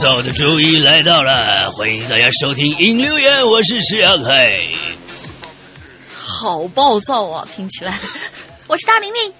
[0.00, 4.58] 暴躁的周一来到了，欢迎大家收听《引留言》，我是石阳海。
[6.14, 7.46] 好暴躁啊！
[7.54, 8.00] 听起来，
[8.66, 9.32] 我是大玲玲。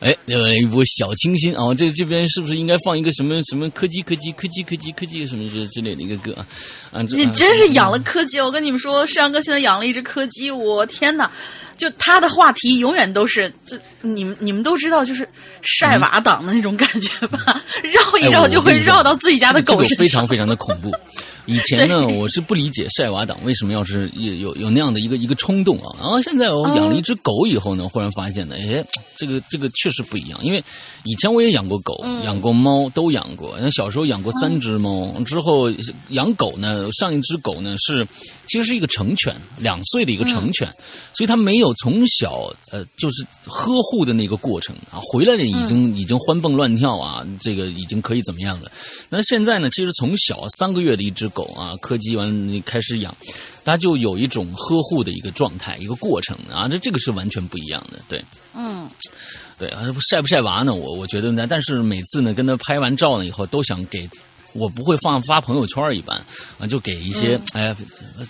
[0.00, 1.74] 哎，呃，一波小清新啊！
[1.76, 6.46] 这这边是不是应该放一个什么什么柯基柯基柯基柯基柯基什么之之类的一个歌啊？
[6.90, 8.40] 啊，你真是养了柯基！
[8.40, 11.30] 我跟你们说，石阳哥现在养了一只柯基，我天哪！
[11.76, 15.28] 就他的话题永远都是，就你们你们都知道，就是
[15.62, 17.62] 晒娃党的那种感觉吧？
[17.82, 20.92] 绕一绕就会绕到自己家的狗身上，非常非常的恐怖。
[21.46, 25.92] 以前呢，我是不理解晒娃党为什么要是有有有那样的一个一个冲动啊。
[26.00, 28.82] 然后现在我养了一只狗以后呢，忽然发现呢，哎，
[29.14, 30.42] 这个这个确实不一样。
[30.42, 30.64] 因为
[31.02, 33.54] 以前我也养过狗，养过猫，都养过。
[33.60, 35.70] 那小时候养过三只猫，之后
[36.08, 38.06] 养狗呢，上一只狗呢是
[38.46, 40.66] 其实是一个成犬，两岁的一个成犬，
[41.12, 44.98] 所以它没有从小呃就是呵护的那个过程啊。
[45.02, 48.70] 回来了已经已经欢蹦乱跳啊，这个已经可以怎么样了？
[49.10, 51.28] 那现在呢，其实从小三个月的一只。
[51.34, 53.12] 狗啊，柯基完你开始养，
[53.64, 58.88] 它就有一种呵护的一个状态，一个过程啊，这这个是完全不一样的，对，嗯，
[59.58, 60.72] 对啊，晒不晒娃呢？
[60.72, 64.08] 我我觉得呢，但是每次呢跟他拍完照了以后，都想给
[64.54, 66.16] 我不会放发朋友圈一般
[66.58, 67.74] 啊，就给一些哎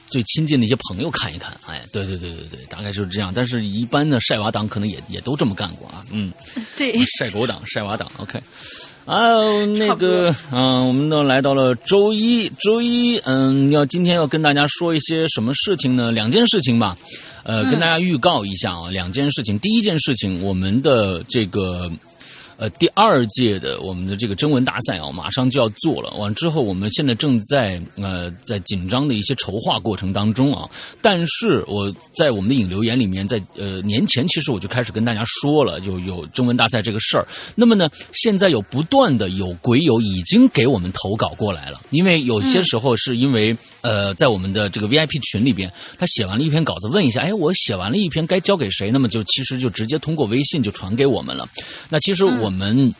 [0.08, 3.32] 最亲近的一些朋友看一看，哎，对对对对对，大概就是这样。
[3.34, 6.32] 但是一般的晒娃党可能也也都这么干过啊，嗯，
[6.76, 8.40] 对，晒狗党、晒娃党，OK。
[9.04, 9.36] 啊，
[9.76, 16.10] 那个，嗯，我们都来到了周一，周一，嗯，要今天要跟大家说一些什么事情呢？
[16.10, 16.96] 两件事情吧，
[17.42, 19.58] 呃，跟大家预告一下啊，两件事情。
[19.58, 21.90] 第一件事情，我们的这个。
[22.56, 26.10] 呃，第二届的我们的这个征文大赛啊，马上就要做了。
[26.12, 30.70] 完之后，我们现在正在呃在紧张的一些筹划过程当中啊。
[31.02, 37.26] 但是我在我们的引流言里面，在呃年前其实我就开始跟大家说了，就有征文大赛这个事儿。
[37.56, 45.68] 那么呢，现在有不断的有鬼友已经给我们投稿过来了，因为有些时候是因为呃在我们的这个 VIP 群里边，
[45.98, 48.92] 他写完了一篇稿子，问一下，哎，我写完了一篇该交给谁？
[48.92, 51.48] 那么就其实就直接通过微信就传给我们了。
[51.88, 52.43] 那其实我。
[52.44, 52.94] 我们，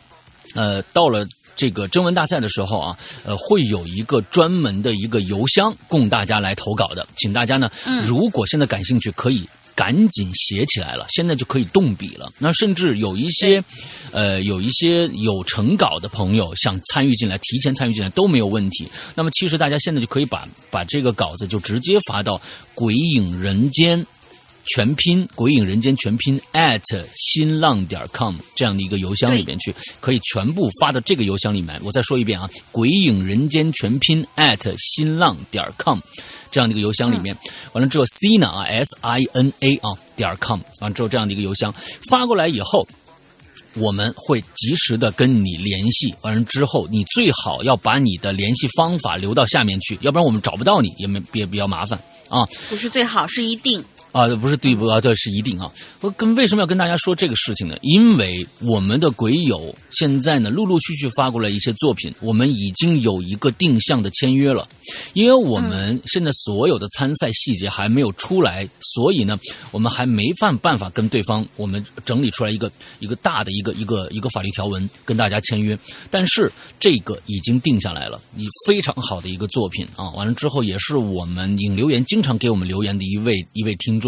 [0.55, 1.23] 呃，到了
[1.55, 7.69] 这个征文大赛的时候啊，呃，会有一个专门的一个邮箱供大家来投稿的，请大家呢，
[8.07, 12.27] 如果现在感兴趣，可以赶紧写起来了，现在就可以动笔了。
[12.39, 13.63] 那甚至有一些，
[14.11, 18.89] 呃，有一些有成稿的朋友想参与进来，提前参与进来都没有问题。
[19.13, 22.41] 那么，其实大家现在就可以把把这个稿子就直接发到
[22.73, 24.03] 鬼影人间。
[24.67, 31.79] 全拼鬼影人间全拼 at 新浪点 com 这样的一个邮箱里面去，可以全部发到这个邮箱里面。
[31.83, 35.99] 我再说一遍啊，鬼影人间全拼 at 新浪点 com
[36.51, 37.35] 这样的一个邮箱里面。
[37.73, 41.73] 完了之后，Sina 啊，S I N A 啊点 com 完了之后这样的一个邮箱
[42.09, 42.87] 发过来以后，
[43.75, 46.15] 我们会及时的跟你联系。
[46.21, 51.99] 完了之后，你最好要把你的联系方法留到下面去，要不然我们找不到你也没也比较麻烦
[52.29, 52.45] 啊。
[52.69, 53.83] 不是最好，是一定。
[54.15, 55.69] 啊，不是对不啊，这是一定啊。
[55.99, 57.75] 我跟为什么要跟大家说这个事情呢？
[57.81, 64.65] 因为我们的鬼友现在呢，陆陆续续发过来一些作品，我们已经有一个定向的签约了。
[65.11, 69.37] 因为我们现在所有的参赛细节还没有出来，所以呢，
[69.71, 75.77] 我们还没办办法跟对方我们整理出来一个一个大的一个一个一个法律条文跟大家签约。
[76.09, 76.49] 但是
[76.79, 80.09] 这个已经定下来了，你非常好的一个作品啊。
[80.11, 84.04] 完了之后，也是我们引留言经常给我们留言的一位一位听众。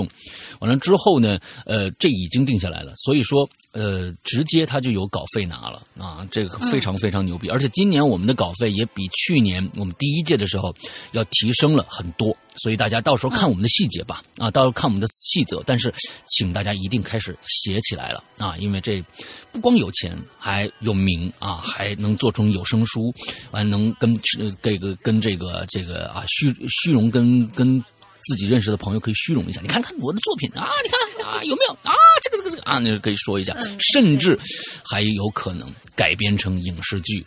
[0.59, 10.75] 完了之后呢，呃，这已经定下来了，所以说，呃，直接他就有稿费拿了啊，这个非常非常牛逼，而且今年我们的稿费也比去年我们第一届的时候
[11.11, 15.93] 要提升了很多，所以大家到时候看我们的细节吧，啊，到时候看我们的细则，但是
[16.25, 19.03] 请大家一定开始写起来了啊，因为这
[19.51, 23.13] 不光有钱，还有名啊，还能做成有声书，
[23.51, 24.19] 完能跟
[24.61, 27.83] 这个跟这个这个啊虚虚荣跟跟。
[28.27, 31.93] 自己认识的朋友可以虚荣一下，你看看我的作品啊，你看啊有没有啊？
[32.21, 33.55] 这个这个这个啊，那可以说一下，
[33.93, 34.37] 甚至
[34.83, 37.25] 还有可能改编成影视剧，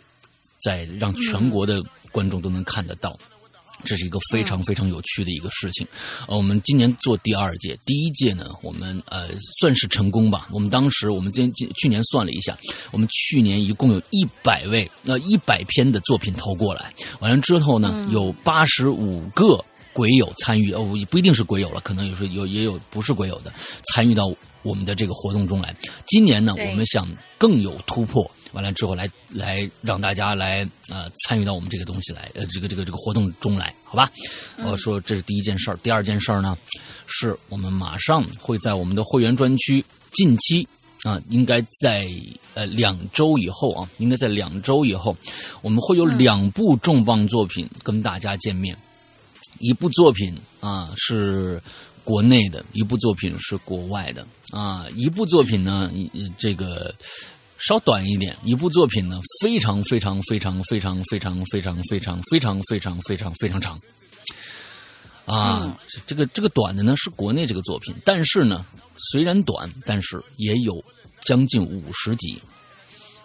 [0.61, 1.81] 在让全国的
[2.11, 3.17] 观众都能看得到，
[3.83, 5.87] 这是一个非常非常有趣的一个事情。
[6.27, 10.47] 呃，我们今年做第二届，第一届呢，我们呃算是成功吧。
[10.51, 12.55] 我们当时我们今今去年算了一下，
[12.91, 19.65] 我们去年一共有一百位呃一百篇的作品投过来，完了之后呢，有八十五个。
[19.93, 23.51] 鬼友参与哦，不一定是鬼友了，可能有时有也有不是鬼友的
[23.91, 25.75] 参与到我们的这个活动中来。
[26.05, 27.07] 今年呢，我们想
[27.37, 34.09] 更有突破，完了之后来来让大家来呃参与到我们这个东西来，呃这个这个这个活动中来，好吧？
[34.63, 36.57] 我说这是第一件事儿，第二件事儿呢，
[37.07, 40.67] 是我们马上会在我们的会员专区近期
[41.03, 42.07] 啊，应该在
[42.53, 45.17] 呃两周以后啊，应该在两周以后，
[45.61, 48.77] 我们会有两部重磅作品跟大家见面。
[49.61, 51.61] 一部作品啊是
[52.03, 54.87] 国内的，一部作品是国外的啊。
[54.95, 55.91] 一部作品呢，
[56.37, 56.93] 这个
[57.59, 63.77] 稍短一点；一部作品呢，非常非常非常非常非常非常非常非常非常非常非常长。
[65.25, 68.65] 啊，这个这个短的呢是国内这个作品，但是呢
[69.11, 70.83] 虽然短，但是也有
[71.21, 72.41] 将近五十集。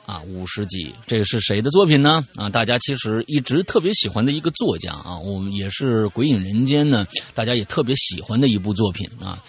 [0.06, 2.26] 啊，五十集，这是谁的作品呢？
[2.36, 7.04] 啊，大家其实一直特别喜欢的一个作家啊，我们也是《鬼影人间》呢，
[7.34, 9.42] 大家也特别喜欢的一部作品啊，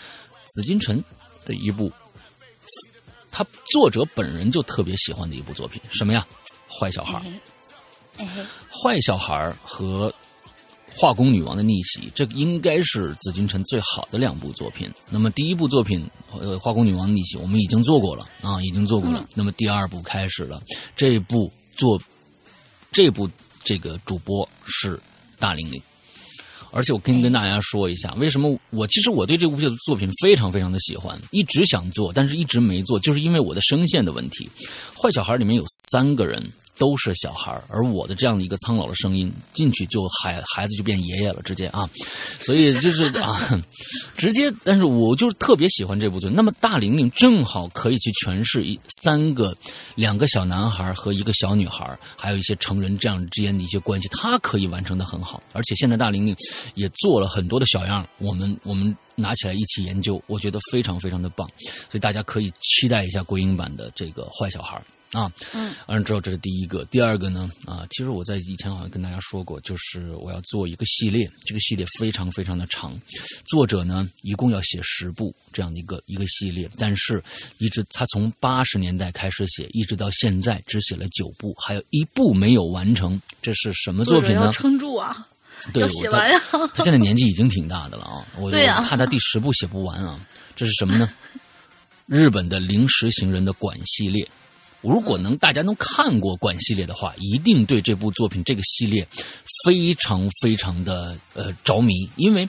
[0.47, 1.03] 紫金陈
[1.45, 1.91] 的一部，
[3.31, 6.25] 他作者本人就特别喜欢的一部作品，什么呀？
[6.67, 7.21] 坏小孩
[8.69, 10.13] 坏小孩和。
[10.99, 14.89] 化工女王的逆袭，这应该是紫禁城最好的两部作品。
[15.11, 16.03] 那么第一部作品，
[16.33, 19.23] 呃，化工女王逆袭，我们已经做过了啊，已经做过了。
[19.35, 20.59] 那么第二部开始了，
[20.95, 22.01] 这部作，
[22.91, 23.29] 这部
[23.63, 24.99] 这个主播是
[25.37, 25.79] 大玲玲，
[26.71, 29.55] 而且我可以跟大家说一下，为什么我其实我对这部
[29.85, 34.49] 作品非常非常的喜欢，一直想做，但是一直没做，就是因为我的声线的问题。
[34.99, 36.51] 坏小孩里面有三个人。
[36.77, 41.89] 都是小孩而我的这样的一个苍老的声音进去就孩孩子就变爷爷了，直接啊，
[42.39, 43.39] 所以就是啊，
[44.17, 46.27] 直接，但是我就特别喜欢这部剧。
[46.29, 49.55] 那么大玲玲正好可以去诠释一三个
[49.95, 55.41] 两个小男孩和一个小女孩，还有一些成人这样之间的一些关系，她可以完成的很好。
[55.53, 56.35] 而且现在大玲玲
[56.75, 61.49] 也做了很多的小样，我们 我们拿起来一起研究，我觉得非常非常的棒。
[61.89, 64.79] 所以大家可以期待一下国音版的这个坏小孩。
[65.17, 72.95] 啊，嗯，完了之后，这是第一个，第二个呢，啊，其实我在以前好像跟大家说过，就是我要做一个系列，这个系列非常非常的长，
[73.47, 77.23] 作者呢一共要写十部这样的一个一个系列，但是
[77.57, 84.51] 一直他从八十年代开始写，一直到现在只写了九部，还有一部没有完成，这是什么作品呢？
[84.51, 85.27] 撑住啊，
[85.73, 86.39] 要写完呀！
[86.75, 90.19] 他现在年纪已经挺大的了啊， 我怕他第十部写不完啊，
[90.55, 91.11] 这是什么呢？
[92.05, 94.29] 日本的临时行人的馆系列。
[94.81, 99.07] 如果能大家能看过馆系列的话，一定对这部作品这个系列
[99.65, 102.47] 非常非常的呃着迷，因为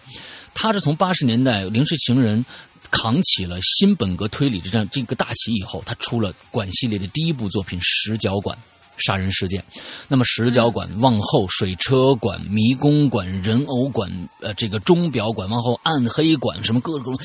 [0.54, 2.44] 他是从八十年代零时情人
[2.90, 8.56] 扛起了新本格推理这样这个大旗以后，他出了馆系列的第一部作品《十角馆》。
[8.98, 9.62] 杀人事件，
[10.08, 14.10] 那么石角馆、望后水车馆、迷宫馆、人偶馆，
[14.40, 17.18] 呃，这个钟表馆，往后暗黑馆，什么各种，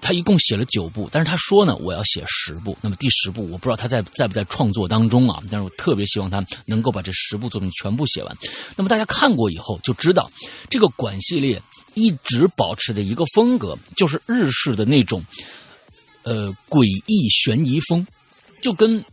[0.00, 2.76] 他一共写了九部，但是他说呢，我要写十部。
[2.80, 8.36] 那么第十部，我不知道他在在不在创作当中啊，但是我特别希望他能够把这十部作品全部写完。
[8.76, 10.30] 那么大家看过以后就知道，
[10.68, 11.60] 这个馆系列
[11.94, 15.24] 一直保持着一个风格，就是日式的那种，
[16.22, 18.06] 呃，诡异悬疑风，
[18.60, 19.04] 就跟。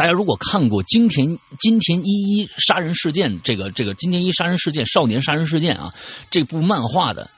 [0.00, 5.94] 大家如果看过金田金田一一杀人事件这个这个金田一杀人事件少年杀人事件啊，
[6.30, 7.28] 这部漫画的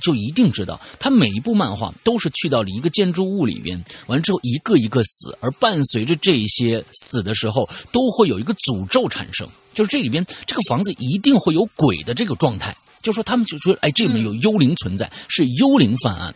[0.00, 12.76] 就一定知道，他每一部漫画都是去到了一个建筑物里边，完了之后一个一个死，而伴随着这些死的时候，都会有一个诅咒产生，就是这里边这个房子一定会有鬼的这个状态。
[13.02, 16.34] 就说他们就说，哎，这里面有幽灵存在，是幽灵犯案。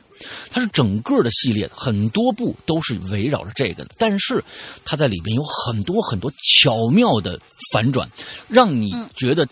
[0.50, 3.94] 它是整个的系列，很多部都是围绕着这个的。
[3.98, 4.42] 但是
[4.84, 7.38] 它在里边有很多很多巧妙的
[7.70, 8.10] 反转，
[8.48, 9.46] 让你觉得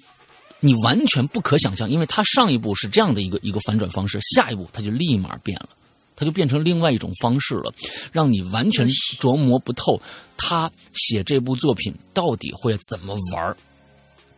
[0.60, 1.90] 你完全不可想象。
[1.90, 5.68] 因为它上一部是这样的一个一个反转方式，下一步它就立马变了，
[6.16, 7.70] 它就变成另外一种方式了，
[8.10, 8.88] 让你完全
[9.20, 10.00] 琢磨不透
[10.38, 13.54] 他写这部作品到底会怎么玩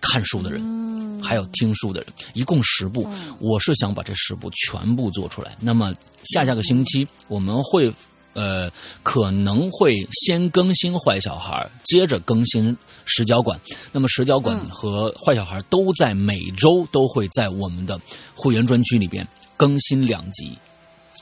[0.06, 3.06] 看书的人，还有听书的人，一共十部。
[3.40, 5.56] 我是想把这十部全部做出来。
[5.60, 5.92] 那么
[6.24, 7.92] 下下个星期我们会，
[8.34, 8.70] 呃，
[9.02, 12.72] 可能会先更新《坏小孩》，接着更新
[13.04, 13.58] 《石角馆》。
[13.90, 18.00] 那么《石角馆》和《坏小孩》都在每周都会在我们的
[18.34, 20.56] 会员专区里边更新两集。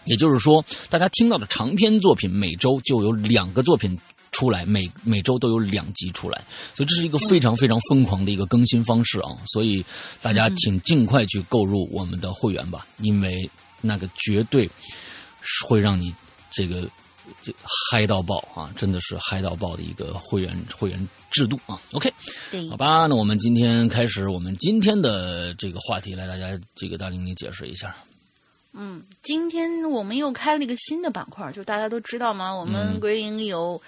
[0.04, 3.98] 也就是说，大家听到的长篇作品，每周就有两个作品。
[4.34, 6.42] 出来每每周都有两集出来，
[6.74, 9.30] 所以这是一个非常非常疯狂的一个更新方式啊！
[9.46, 9.82] 所以
[10.20, 13.48] 大家请尽快去购入我们的会员吧，因为
[13.80, 14.68] 那个绝对
[15.68, 16.12] 会让你
[16.50, 16.82] 这个
[17.44, 18.68] 这嗨到爆啊！
[18.76, 22.12] 真的是嗨到爆的一个会员会员制度啊！OK，
[22.70, 27.94] 好吧，那我们今天开始我们今天的这个话题，来大家这个大玲你解释一下。
[28.72, 32.52] 嗯，今天我们又开了一个新的板块，就大家都知道吗？
[32.52, 33.80] 我们鬼影有。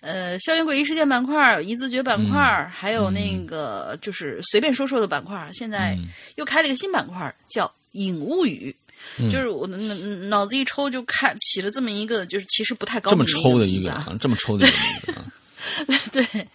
[0.00, 5.96] 呃，校园诡异事件板块、一字诀板块，还有那个就是随便说说的板块，现在
[6.36, 8.74] 又开了一个新板块，叫影物语。
[9.30, 9.94] 就是我脑
[10.28, 15.32] 脑子一抽就看起了这么一个，就是其实不太高这么抽的一个这么抽的一个啊，
[16.12, 16.46] 对，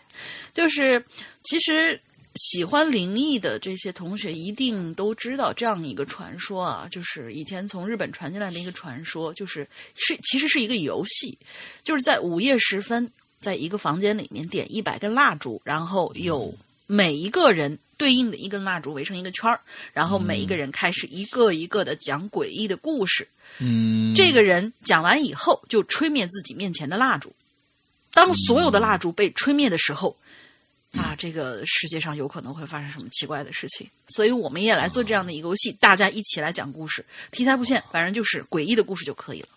[0.53, 1.03] 就是
[1.43, 1.99] 其实
[2.35, 11.35] 喜欢灵异的这些同学一定都知道这样一个传说啊，就是以前从日本传进来的一个传说，就是是其实是一个游戏，
[11.83, 13.09] 就是在午夜时分，
[13.45, 16.53] 在一个房间里面点一百根蜡烛，然后有
[16.87, 17.77] 每一个人。
[17.97, 19.57] 对应的一根蜡烛围成一个圈儿，
[19.93, 23.25] 然后每一个人开始一个一个的讲诡异的故事。
[23.59, 27.31] 嗯，这个人讲完以后，就吹灭自己面前的蜡烛。
[28.11, 30.13] 当所有的蜡烛被吹灭的时候，
[30.91, 33.89] 啊，这个世界上有可能会发生什么奇怪的事情。
[34.09, 39.47] 所以我们也来做这样的一个游戏，大家一起来讲故事，题材不限，反正就是诡异的故事就可以了。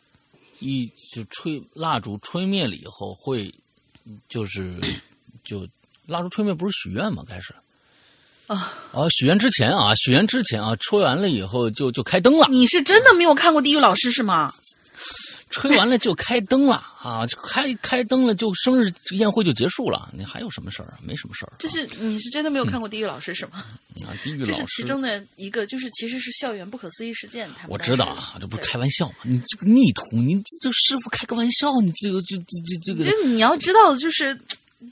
[0.61, 3.52] 一就吹蜡烛吹灭了以后会，
[4.29, 4.75] 就是
[5.45, 5.67] 就
[6.07, 7.23] 蜡烛吹灭不是许愿吗？
[7.27, 7.55] 开始。
[8.47, 9.07] 啊啊！
[9.11, 12.47] 许愿之前啊，许愿之前啊，吹完了以后就就开灯了。
[12.49, 14.55] 你是真的没有看过《地狱老师》是吗？
[15.50, 17.26] 吹完了就开灯了啊！
[17.43, 20.11] 开开灯了就生日宴会就结束了。
[20.17, 20.99] 你还有什么事儿啊？
[21.02, 21.57] 没什么事儿、啊。
[21.59, 23.64] 这是你是真的没有看过《地狱老师》是吗？
[24.07, 27.49] 啊，地狱老师这是其中的一个，就是其实是校园不可思议事件。
[27.69, 29.14] 我知道啊，这不是开玩笑吗？
[29.23, 33.05] 你这个逆徒，你这师傅开个玩笑，你这个就这这这个。
[33.05, 34.38] 就你要知道的就是。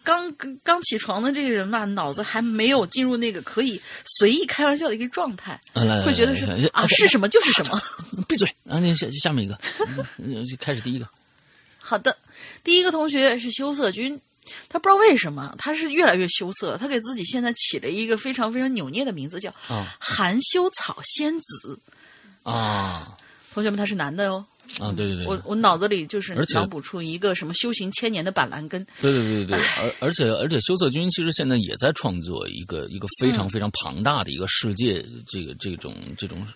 [0.02, 3.80] 刚刚起床的这个人吧，脑子还没有进入那个可以
[4.18, 5.60] 随意开玩笑的一个状态，
[6.04, 7.80] 会觉得是啊是什么就是什么。
[8.26, 8.52] 闭嘴！
[8.64, 9.56] 然后那下下面一个，
[10.44, 11.08] 就开始第一个。
[11.78, 12.16] 好的，
[12.64, 14.20] 第一个同学是羞涩君，
[14.68, 19.54] 他不知道为什么他是越来越羞涩，他给自己现在起了一个非常非常扭捏的名字，叫
[20.00, 21.78] 含羞草仙子
[22.42, 23.16] 啊。
[23.54, 24.44] 同学们，他是男的哟。
[24.78, 28.84] 啊，对对对，我我脑子里就是脑补出一个什么修行千年的板蓝根。
[29.00, 36.46] 对对对对对，而而且而且修涩君其实现在也在创作一个一个非常非常庞大的一个世界，这个这种这种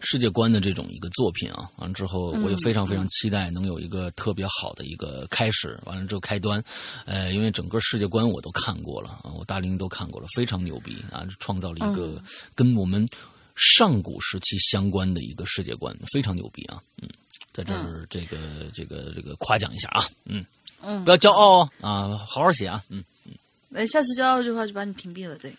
[0.00, 1.70] 世界观的这种一个作品啊。
[1.76, 5.78] 完了之后，我也非常非常期待能有一个特别好的一个开始。
[5.84, 6.62] 完了之后开端，
[7.06, 12.20] 呃，因为整个世界观我都看过了啊，我大林都看过了，非常牛逼啊，创造了一个
[12.54, 13.06] 跟我们
[13.54, 17.08] 上古时期相关的一个世界观，非常牛逼啊，嗯。
[17.52, 18.36] 在这儿，这个
[18.72, 20.44] 这个这个夸奖一下啊，嗯
[20.82, 23.32] 嗯，不要骄傲哦啊，好好写啊，嗯嗯。
[23.68, 25.54] 那下次骄傲的话就把你屏蔽了，对，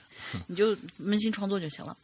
[0.47, 1.95] 你就扪心创作就行了。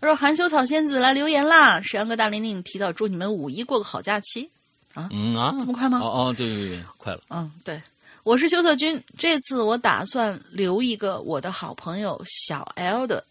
[0.00, 4.48] 他说：“含羞草仙子来留言啦，沈阳哥大玲玲提到祝你们五一过个好假期
[4.92, 6.00] 啊，嗯啊，这么快吗？
[6.00, 7.20] 哦哦，对对对，快了。
[7.30, 7.80] 嗯，对，
[8.22, 13.24] 我是羞涩君，这次我打算留一个我的好朋友小 L 的。”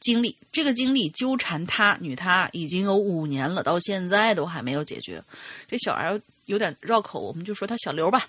[0.00, 5.22] 经历这个经历纠缠他女他已经有五年了，到现在都还没有解决。
[5.68, 8.28] 这小 L 有点绕口，我们就说他小刘吧。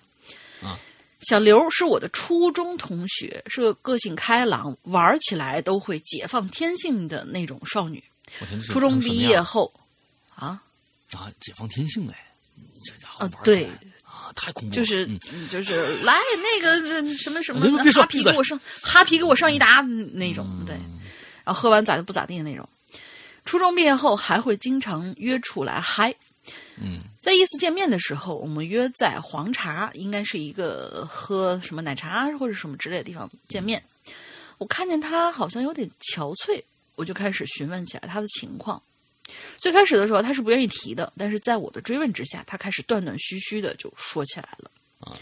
[0.62, 0.78] 啊，
[1.22, 8.04] 小刘是我的初中同学，是个个性开朗、玩起来都会解放天性的那种少女。
[8.68, 9.72] 初中毕业后，
[10.36, 10.62] 啊
[11.12, 12.34] 啊，解放天性哎，
[12.86, 13.66] 这家伙啊，对
[14.04, 14.76] 啊，太恐怖了。
[14.76, 15.08] 就是
[15.50, 17.62] 就是来那个什么什么
[17.92, 20.76] 哈皮给我上哈皮给我上一打那种，对。
[21.53, 22.68] 喝完咋的不咋地的那种，
[23.46, 26.13] 初中毕业后还会经常约出来嗨。
[26.82, 33.84] 嗯，在一次见面的时候，我们约在黄茶，应该是一个喝什么奶茶或者什么之类的地方见面。
[34.58, 36.62] 我看见他好像有点憔悴，
[36.96, 38.82] 我就开始询问起来他的情况。
[39.60, 44.72] 最开始的时候他是不愿意提的，但是在我的追问之下，他开始断断续续的就说起来了。
[45.00, 45.13] 啊。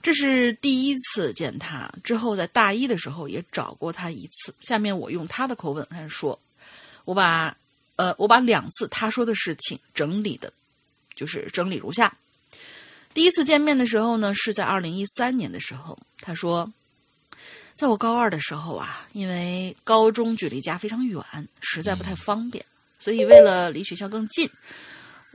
[0.00, 4.54] 这是第一次见他，之后在大一的时候也找过他一次。
[4.60, 6.38] 下面我用他的口吻开始说，
[7.04, 7.54] 我把，
[7.96, 10.52] 呃，我把两次他说的事情整理的，
[11.16, 12.16] 就是整理如下。
[13.12, 16.72] 第一次见面的时候呢，是在二零一三年的时候，他说，
[17.74, 21.20] 在我高二的时候啊，因为高中距离家非常远，
[21.60, 22.64] 实在不太方便，
[23.00, 24.48] 所以为了离学校更近。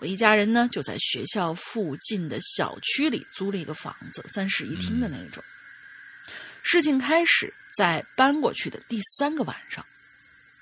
[0.03, 5.41] 我一家人呢，就在学校附近的小区里租了一个房子，三室一厅的那种。
[6.61, 9.85] 事情开始在搬过去的第三个晚上，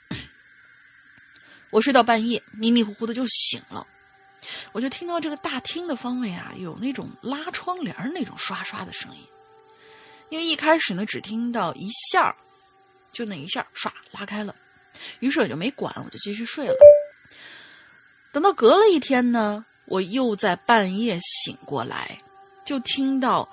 [1.71, 3.87] 我睡到半夜，迷迷糊糊的就醒了，
[4.73, 9.25] 我就听到这个大厅的方位啊，有那种拉窗帘那种刷刷的声音。
[10.29, 12.35] 因为一开始呢，只听到一下
[13.11, 14.55] 就那一下唰拉开了，
[15.19, 16.75] 于是我就没管，我就继续睡了。
[18.31, 22.17] 等到隔了一天呢，我又在半夜醒过来，
[22.65, 23.47] 就听到，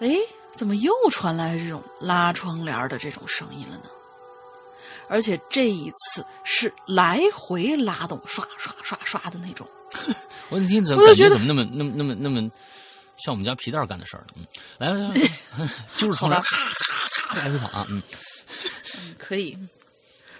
[0.00, 0.16] 哎，
[0.52, 3.84] 怎么又传来这种拉窗帘的这种声音了呢？
[5.08, 9.66] 而且这一次是来回拉动，刷刷刷刷的那种。
[10.50, 12.40] 我一听怎么感觉怎么那么那么那么那么
[13.24, 14.26] 像我们家皮蛋干的事儿？
[14.34, 14.44] 嗯，
[14.78, 15.14] 来来来，
[15.96, 18.02] 就是 窗帘咔咔咔来回跑啊，嗯，
[19.16, 19.56] 可以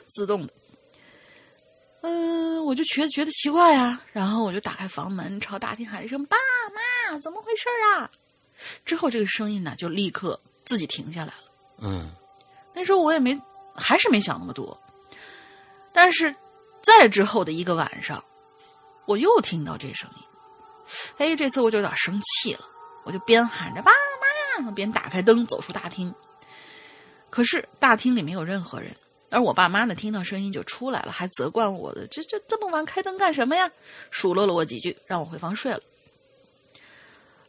[0.09, 0.53] 自动的。
[2.03, 6.37] 嗯，我就觉得觉得奇怪呀，然后我就打开房门，朝大厅喊一声：“爸
[6.75, 8.11] 妈，怎么回事啊？”
[8.85, 11.45] 之后这个声音呢，就立刻自己停下来了。
[11.79, 12.11] 嗯
[12.75, 13.41] 那时候我也没，
[13.75, 14.79] 还是没想那么多。
[15.93, 16.35] 但是
[16.83, 18.23] 再之后的一个晚上，
[19.05, 20.25] 我又听到这声音，
[21.19, 22.67] 哎，这次我就有点生气了，
[23.05, 23.93] 我就边喊着“爸
[24.61, 26.13] 妈”，边打开灯走出大厅。
[27.31, 28.95] 可是大厅里没有任何人，
[29.37, 33.71] 而我爸妈呢，听到声音就出来了，还责怪我的这这这么晚开灯干什么呀？
[34.11, 35.81] 数落了我几句，让我回房睡了。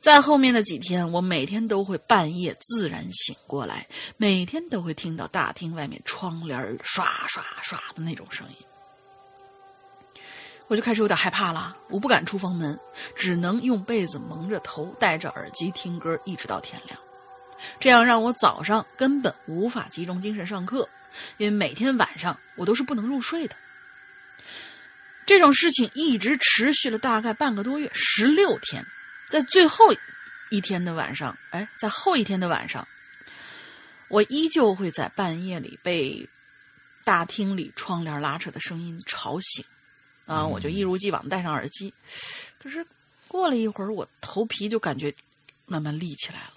[0.01, 10.21] 在后面的几天，我每天都会半夜自然醒过来，每天都会听到大厅外面窗帘刷刷刷的那种声音，
[10.67, 11.77] 我就开始有点害怕了。
[11.87, 12.77] 我不敢出房门，
[13.15, 16.99] 只能用被子蒙着头，戴着耳机听歌，一直到天亮。
[17.79, 20.87] 这样让我早上根本无法集中精神上课，
[21.37, 23.55] 因为每天晚上我都是不能入睡的。
[25.25, 28.85] 这种事情一直持续了大概半个多月，十六天。
[29.29, 29.93] 在最后
[30.49, 32.87] 一天的晚上，哎，在后一天的晚上，
[34.07, 36.29] 我依旧会在半夜里被
[37.03, 39.65] 大厅里窗帘拉扯的声音吵醒，
[40.25, 41.93] 啊，我就一如既往戴上耳机。
[42.57, 42.87] 可是
[43.27, 45.13] 过了一会儿，我头皮就感觉
[45.65, 46.53] 慢慢立起来了，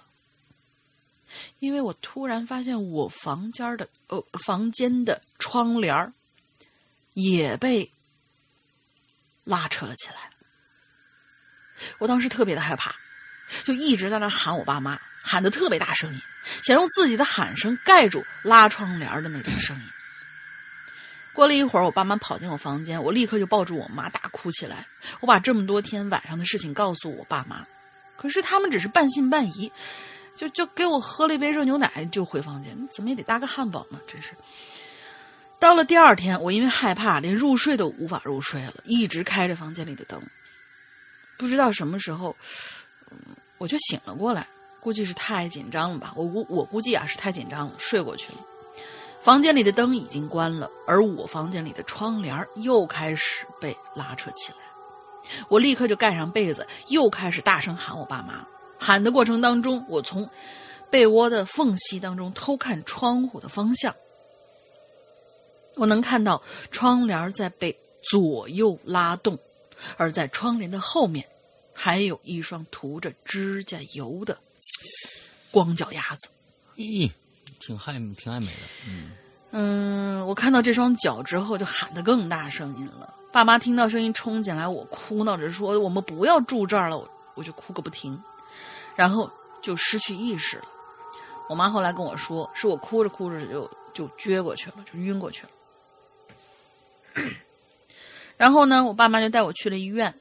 [1.59, 6.13] 因为我突然发现我房间的呃房间的窗帘
[7.13, 7.91] 也被
[9.43, 10.29] 拉扯了起来。
[11.97, 12.95] 我当时特别的害怕，
[13.63, 16.21] 就一直在那喊我爸妈，喊的特别大声音，
[16.63, 19.83] 想用自己的喊声盖住拉窗帘的那种声音。
[21.33, 24.85] 过了一会儿，我爸妈跑进我房间，我立刻就抱住我妈大哭起来。
[25.21, 27.65] 我把这么多天晚上的事情告诉我爸妈，
[28.17, 29.71] 可是他们只是半信半疑，
[30.35, 34.31] 就就给我喝了一杯热牛奶就回房间，怎么也得搭个汉堡嘛，真是。
[35.59, 40.19] 到了第二天，我因为害怕，连入睡都无法入睡了，一直开着房间里的灯。
[41.37, 42.35] 不知道什么时候，
[43.59, 44.47] 我就醒了过来，
[44.79, 46.13] 估计是太紧张了吧。
[46.15, 48.39] 我估我估计啊是太紧张了，睡过去了。
[49.21, 54.57] 房间里的灯已经关了，而我房间里的窗帘又开始被拉扯起来。
[55.47, 58.43] 我立刻就盖上被子，又开始大声喊我爸妈。
[58.83, 60.27] 喊的过程当中，我从
[60.89, 63.95] 被窝的缝隙当中偷看窗户的方向，
[65.75, 66.41] 我能看到
[66.71, 67.77] 窗帘在被
[68.09, 69.37] 左右拉动。
[69.97, 71.23] 而在窗帘的后面，
[71.73, 74.35] 还有一双涂着指甲油的
[75.51, 76.27] 光脚丫子。
[76.75, 77.09] 咦，
[77.59, 78.61] 挺爱挺爱美的。
[78.87, 79.11] 嗯
[79.51, 83.13] 嗯，我看到这双脚之后，就喊得更大声音了。
[83.31, 88.21] 爸妈听到声音冲进来，我哭闹着说：“我们不要住这儿了。”我我就哭个不停，
[88.95, 89.29] 然后
[89.61, 90.63] 就失去意识了。
[91.49, 95.49] 我妈后来跟我说，是我哭着哭着就就撅过去了，就晕过去了。
[98.37, 100.13] 然后呢，我爸妈就带我去了医院，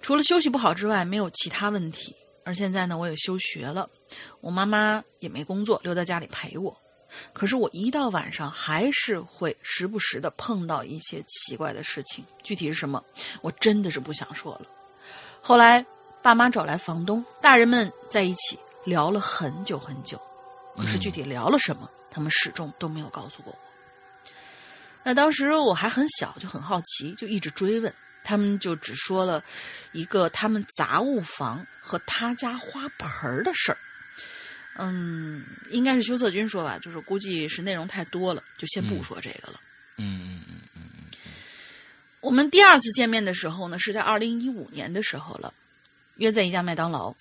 [0.00, 2.14] 除了休息不好之外，没有其他问题。
[2.44, 3.88] 而现在呢，我也休学了，
[4.40, 6.76] 我妈妈也没工作，留在家里陪我。
[7.32, 13.04] 可是我一到晚上，还是会时不时的碰到一些奇怪的事情，具体是什么，
[13.40, 14.62] 我真的是不想说了。
[15.40, 15.84] 后来，
[16.24, 20.18] 爸妈找来房东，大人们在一起聊了很久很久，
[20.74, 24.32] 可是具体聊了什么，他们始终都没有告诉过我。
[25.02, 27.94] 那当时我还很小，就很好奇，就一直追问。
[28.22, 29.44] 他们就只说了
[29.92, 33.76] 一个他们杂物房和他家花盆的事儿。
[34.78, 39.60] 嗯，应该是修策君说吧，就是估计是内容太多了，就先不说这个了。
[39.98, 41.04] 嗯嗯嗯嗯嗯。
[42.20, 45.52] 我们第二次见面的时候呢，是在二零一五年的时候了，
[46.16, 47.14] 约在一家麦当劳。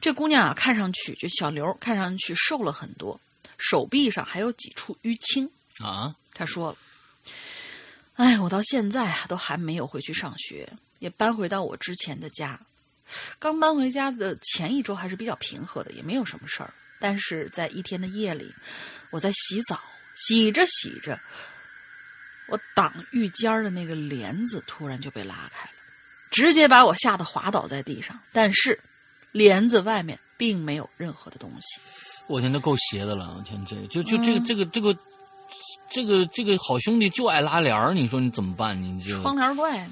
[0.00, 3.20] 这姑娘啊，看上去就小刘，看上去瘦了很多，
[3.56, 6.14] 手臂上还有几处淤青啊。
[6.34, 6.78] 她说了。
[8.14, 12.60] 哎，我到现在啊都还没有回去上学，也搬回到我之前的家。
[13.38, 16.74] 刚搬回家的前一周还是比较平和的，也没有什么事儿。
[17.00, 18.54] 但是在一天的夜里，
[19.08, 19.80] 我在洗澡，
[20.14, 21.18] 洗着洗着，
[22.48, 25.79] 我挡浴间的那个帘子突然就被拉开了，
[26.30, 28.18] 直接把我吓得滑倒在地上。
[28.32, 28.78] 但是
[29.32, 31.80] 帘子外面并没有任何的东西。
[32.26, 33.34] 我天，那够邪的了！
[33.36, 34.96] 我天，这就就这个这个这个。
[35.92, 38.80] 这个这个好兄弟就爱拉帘儿，你说你怎么办？
[38.80, 39.84] 你这窗帘怪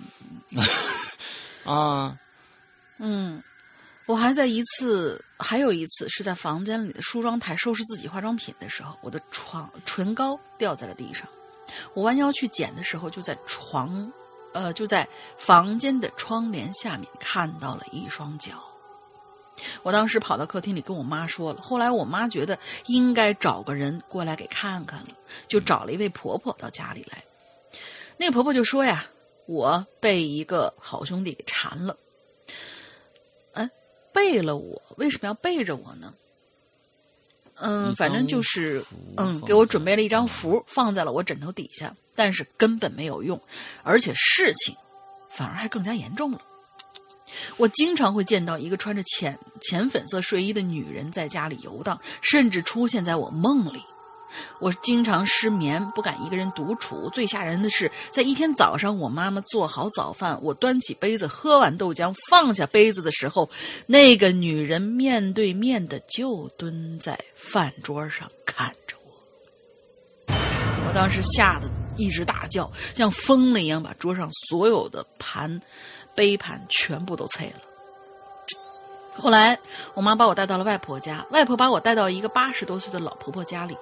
[1.66, 2.16] 啊，
[2.98, 3.42] 嗯，
[4.06, 11.28] 我还在一次，还有一次是在房间里的梳妆台收拾自己化妆品的时候，我的床唇膏掉在了地上，
[11.94, 14.12] 我弯腰去捡的时候，就在床，
[14.58, 18.50] 呃，就在房间的窗帘下面看到了一双脚。
[19.84, 25.10] 我当时跑到客厅里跟我妈说了，后来我妈觉得应该找个人过来给看看了，
[25.46, 27.22] 就找了一位婆婆到家里来。
[28.16, 29.06] 那个婆婆就说呀
[29.46, 31.96] ：“我被一个好兄弟给缠了。
[33.52, 33.70] 哎，
[34.12, 36.12] 背了我，为什么要背着我呢？
[37.60, 38.84] 嗯，反正就是
[39.16, 43.40] 嗯，给我准备了一张符，放在了我枕头底下，但是根本没有用，
[43.82, 44.74] 而且事情
[45.30, 46.40] 反而还更加严重了。
[47.58, 53.82] 我经常会见到一个穿着浅浅粉色睡衣的女人在家里游荡，甚至出现在我梦里。
[54.58, 57.08] 我经常失眠，不敢一个人独处。
[57.10, 63.48] 最吓人的是，在一天早上，我妈妈做好早饭，我端起杯子喝完豆浆，放下杯子的时候，
[63.86, 70.34] 那个女人面对面的就蹲在饭桌上看着我。
[70.86, 75.60] 我当时吓得一直大叫，像疯了一样，把桌上所有的盘、
[76.14, 77.60] 杯盘全部都碎了。
[79.14, 79.58] 后来，
[79.94, 83.76] 我妈把我带到了外婆家，外婆把我带到一个八十多岁的老婆婆家里。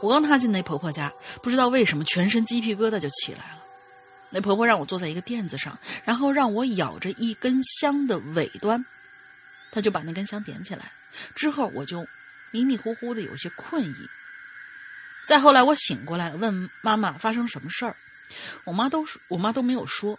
[0.00, 3.64] 我刚踏进那婆婆家，不知道为什么全身鸡皮疙瘩就起来了。
[4.30, 8.84] 那婆婆让我坐在一个垫子上，然后让我咬着一根香的尾端，
[9.70, 10.92] 她就把那根香点起来。
[11.34, 12.04] 之后我就
[12.50, 14.08] 迷迷糊糊的有些困意。
[15.26, 17.96] 再后来我醒过来，问妈妈发生什么事儿，
[18.64, 20.18] 我妈都我妈都没有说。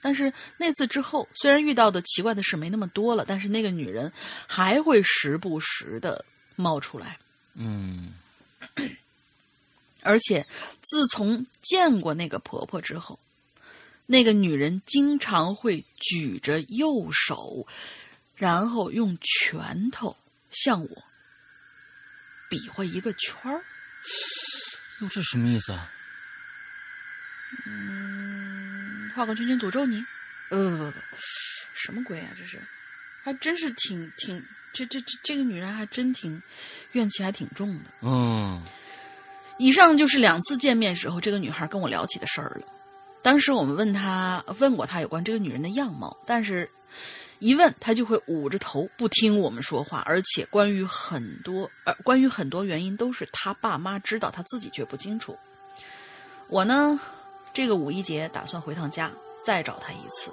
[0.00, 4.12] 但是那次之后，虽然遇到的奇怪的事没那么多了，但是那个女人
[4.46, 7.18] 还会时不时的冒出来。
[7.54, 8.12] 嗯。
[10.02, 10.46] 而且，
[10.80, 13.20] 自从见过那个婆婆之后，
[14.06, 17.66] 那个女人经常会举着右手，
[18.34, 20.16] 然后用拳头
[20.50, 21.04] 向我
[22.50, 23.62] 比划一个圈儿。
[25.00, 25.92] 哟，这什么意思啊？
[27.66, 30.04] 嗯，画个圈圈诅咒你？
[30.48, 31.16] 呃不不不，
[31.74, 32.28] 什么鬼啊？
[32.36, 32.60] 这是，
[33.22, 34.44] 还真是挺挺。
[34.72, 36.40] 这这这这个女人还真挺
[36.92, 37.84] 怨气还挺重的。
[38.00, 38.62] 嗯，
[39.58, 42.66] 以上就是两次见面时候这个女孩跟我聊起的事儿了。
[43.22, 46.68] 当时我们问她问过她有关这个女人的样貌，但是
[47.38, 55.38] 一问她就会捂着头不听我们说话，而且关于很多呃关于很多原因都是她爸妈知道，她自己却不清楚。
[56.48, 56.98] 我呢，
[57.52, 59.10] 这个五一节打算回趟家
[59.44, 60.30] 再找她一次。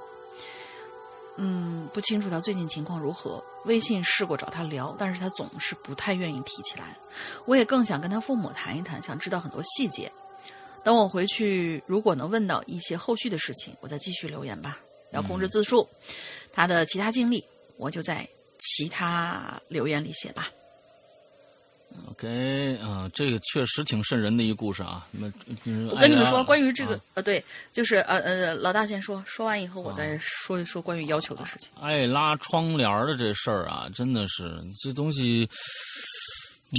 [1.41, 3.41] 嗯，不清楚他最近情况如何。
[3.63, 6.97] 微信试过找他聊，但是他总是不太愿意提起来。
[7.45, 10.11] 我也更想跟他父母谈一谈，想知道很多细节。
[10.83, 14.79] 等我回去，如果能问到一些后续的事情，我再继续留言吧。
[15.11, 15.87] 要控制字数。
[16.51, 17.43] 他的其他经历，
[17.77, 18.27] 我就在
[18.59, 20.51] 其他留言里写吧。
[22.09, 25.07] OK，啊，这个确实挺瘆人的一个故事啊。
[25.11, 25.25] 那
[25.89, 31.69] 我跟你们说，关于这个，呃，对，就是呃呃，老大先说，说完以后我再说一说关于要求的事情。
[31.79, 35.47] 爱拉窗帘的这事儿啊，真的是这东西，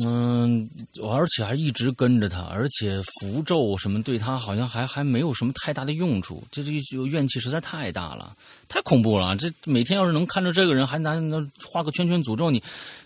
[0.05, 0.69] 嗯，
[1.03, 6.71] 而且还一直跟着他，而且符咒什么对他好像还还没有什么太大的用处，这这
[7.07, 8.37] 怨气实在太大了，
[8.69, 9.37] 太恐怖了。
[9.37, 12.63] 这每天要是能看着这个人，还拿那画个圈圈诅咒你，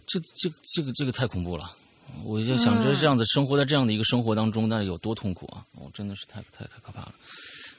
[0.06, 1.70] 这这这个这个太恐怖了。
[2.22, 5.64] 我就想着这样子生活在这样的一个生活当中，那有多痛苦啊！
[5.74, 7.14] 我真的是太太太可怕了，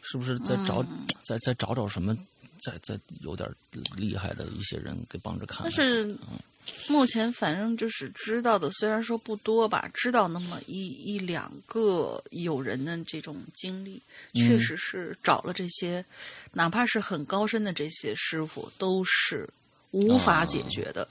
[0.02, 0.38] 是不是？
[0.40, 0.84] 再找
[1.24, 2.16] 再再找找什么，
[2.62, 3.50] 再再有点
[3.96, 5.62] 厉害的一些人给帮着看。
[5.64, 6.16] 但是
[6.88, 14.02] 目前反正就是知道的，虽然说不多吧，知道那么一一两个有人的这种经历，
[14.34, 16.04] 确实是找了这些，
[16.54, 19.48] 哪怕是很高深的这些师傅，都是
[19.92, 21.08] 无法解决的。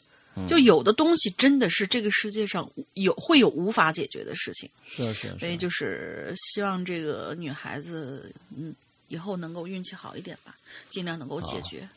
[0.48, 8.74] 就有的东西真的是这个世界上有会有无法解决的事情，是是，所以就是希望这个女孩子嗯
[9.08, 10.54] 以后能够运气好一点吧，
[10.90, 11.88] 尽量能够解决。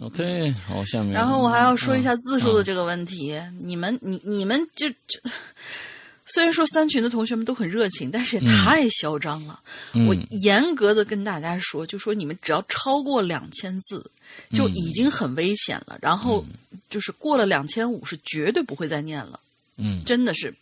[0.00, 1.12] OK，好，下面。
[1.12, 5.20] 然后我还要说一下字数的这个问题，你们你你们就就
[6.24, 9.60] 虽然说三群的同学们都很热情，但是也太嚣张了。
[10.08, 14.10] 我严格的跟大家说，就说你们只要超过两千字。
[14.50, 16.44] 就已经很危险了，然后
[16.90, 19.40] 就是过了两千五是绝对不会再念了，
[19.76, 20.54] 嗯，真的是，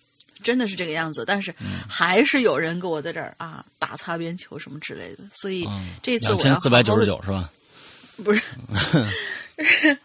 [0.43, 1.25] 真的是这个样子。
[1.27, 1.55] 但是
[1.89, 5.67] 还是有人给我在这儿啊打擦边球什么之类的，所以
[6.03, 7.51] 这次两千四百九十九是吧？
[8.23, 8.43] 不是，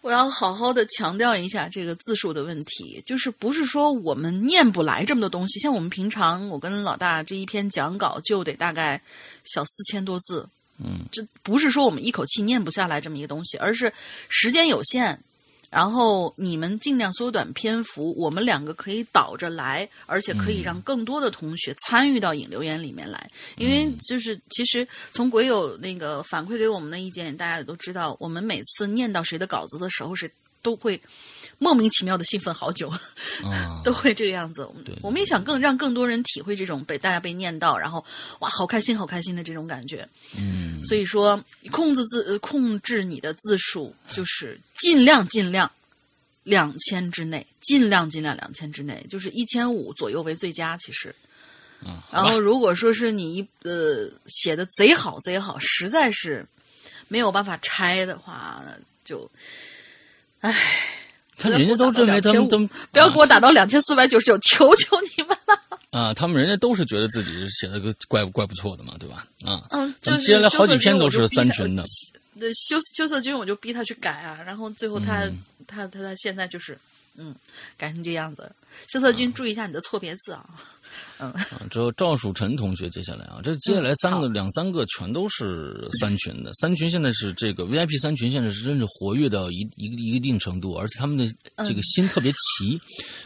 [0.00, 9.00] 我要好好的强调一下这个字数的问题，就是不是说我们念不来这么多东西，像我们平常我跟老大这一篇讲稿就得大概
[9.44, 10.48] 小四千多字。
[10.78, 13.92] 嗯，这不是说我们一口气念不下来这么一个东西，而是
[14.28, 15.18] 时间有限，
[15.70, 23.30] 然后你们尽量缩短篇幅，我们两个可以倒着来，而且可以让更多的同学参与到引流言里面来。
[23.56, 30.30] 因为就是其实从鬼友那个反馈给我们的意见，大家也都知道，我们每次念到谁的稿子的时候是。
[30.62, 31.00] 都会
[31.58, 32.88] 莫名其妙的兴奋好久，
[33.42, 34.68] 啊， 都会这个样子。
[34.84, 38.04] 对我们也想更让更多人体会这种被大家被念到，然后
[38.40, 40.06] 哇，好开心，好开心的这种感觉。
[40.36, 45.70] 嗯，所以说，控制字呃控制你的字数，就是尽量尽量
[46.42, 50.76] 两千之内，尽量尽量两千之内，就是一千五左右为最佳。
[50.76, 51.14] 其实，
[51.80, 56.46] 嗯，然后如果说是你一呃写的贼好贼好，实在是
[57.08, 58.62] 没有办法拆的话，
[59.06, 59.30] 就，
[60.40, 60.54] 唉。
[61.38, 62.58] 看人家都认为他们都
[62.90, 65.60] 不要给我打到两千四百九十九，求求你们了。
[65.90, 69.26] 啊，他们人家都是觉得自己写的个怪怪不错的嘛，对吧？
[69.44, 71.84] 啊，嗯，就是接下来好几篇都是三群的。
[72.38, 76.78] 对，羞羞涩君，我就逼他去改啊，然后最后他、嗯他他他现在就是
[77.16, 77.34] 嗯
[77.78, 78.52] 改成这样子了。
[78.88, 80.44] 羞涩君，注意一下你的错别字啊。
[80.48, 80.56] 嗯，
[81.18, 81.32] 啊，
[81.70, 91.26] 之后赵曙晨同学接下来啊，这接下来三个、两三个全都是三群的，三群现在是这个 VIP 三群现在是真是活跃到一一个一定程度，而且他们的
[91.66, 92.78] 这个心特别齐，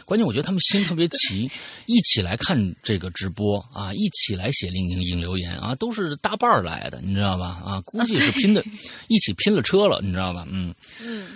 [0.05, 1.51] 关键我觉得他们心特别齐，
[1.85, 7.61] 一起来看这个直播啊，一起来写引引引留言啊，都是搭伴儿来的，你知道吧？
[7.65, 8.63] 啊，估计是拼的，
[9.09, 10.45] 一起拼了车了，你知道吧？
[10.49, 11.27] 嗯嗯。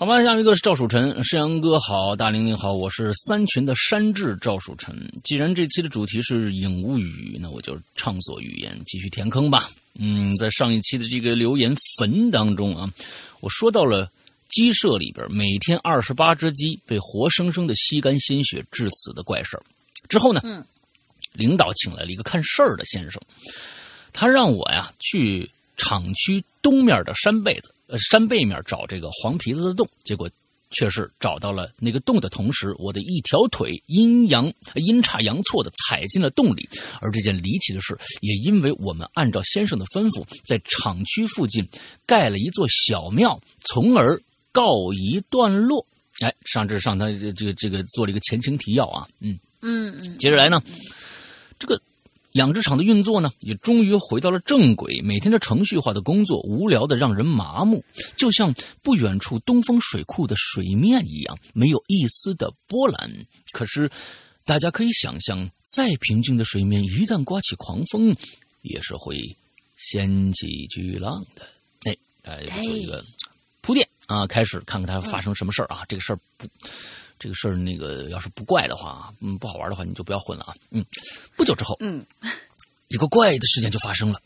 [0.00, 4.96] 好吧，下面一个是赵曙臣，世阳哥好，大玲玲好，我是三群的山治赵曙臣。
[5.22, 9.68] 既然这期的主题是影物语，那我就畅所欲言，继续填坑吧。
[9.98, 12.90] 嗯，在上一期的这个留言坟当中啊，
[13.40, 14.10] 我说到了
[14.48, 19.62] 鸡舍里边每天二十八只鸡被活生生的吸干鲜血致死的怪事儿。
[20.08, 20.64] 之后呢，嗯，
[21.34, 23.20] 领导请来了一个看事儿的先生，
[24.14, 27.70] 他让我呀去厂区东面的山背子。
[27.90, 30.30] 呃，山背面找这个黄皮子的洞，结果
[30.70, 36.68] 却是找到了那个洞的同时，我的一条腿阴阳阴差阳错的踩进了洞里。
[37.00, 41.66] 而这件离奇的事，也因为我们按照先生的吩咐，在厂区附近
[42.06, 44.22] 盖了一座小庙，从而
[44.52, 45.84] 告一段落。
[46.20, 50.62] 哎，上至上他这个这个做了一个前情提要啊，嗯嗯嗯，接着来呢，
[51.58, 51.80] 这个。
[52.32, 55.00] 养殖场的运作呢，也终于回到了正轨。
[55.02, 57.84] 每天的程序化的工作，无聊的让人麻木，
[58.16, 63.10] 就像不远处东风水库的水面一样，没有一丝的波澜。
[63.52, 63.90] 可是，
[64.44, 68.14] 大家可以想象，再平静的水面，一旦刮起狂风，
[68.62, 69.36] 也是会
[69.76, 71.42] 掀起巨浪的。
[71.82, 73.04] 哎，哎，做一个
[73.60, 75.82] 铺垫啊，开始看看它发生什么事儿啊。
[75.88, 76.46] 这个事儿不。
[77.20, 80.54] 这个事儿，那个要是不怪的话，嗯，不好玩的话，你就不要混了啊。
[80.70, 80.82] 嗯，
[81.36, 82.04] 不久之后，嗯，
[82.88, 84.20] 一个怪异的事件就发生了，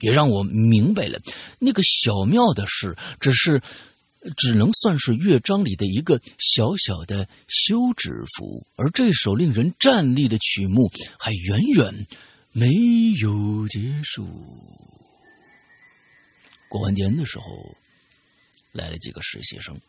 [0.00, 1.16] 也让我明白了
[1.60, 3.62] 那个小庙的事，只是
[4.36, 12.06] 只能算是乐章里的一个小小的休止符，而这首令人站立的曲目还远远
[12.50, 12.68] 没
[13.22, 14.26] 有结束。
[16.68, 17.44] 过完年的时候，
[18.72, 19.80] 来了几个实习生。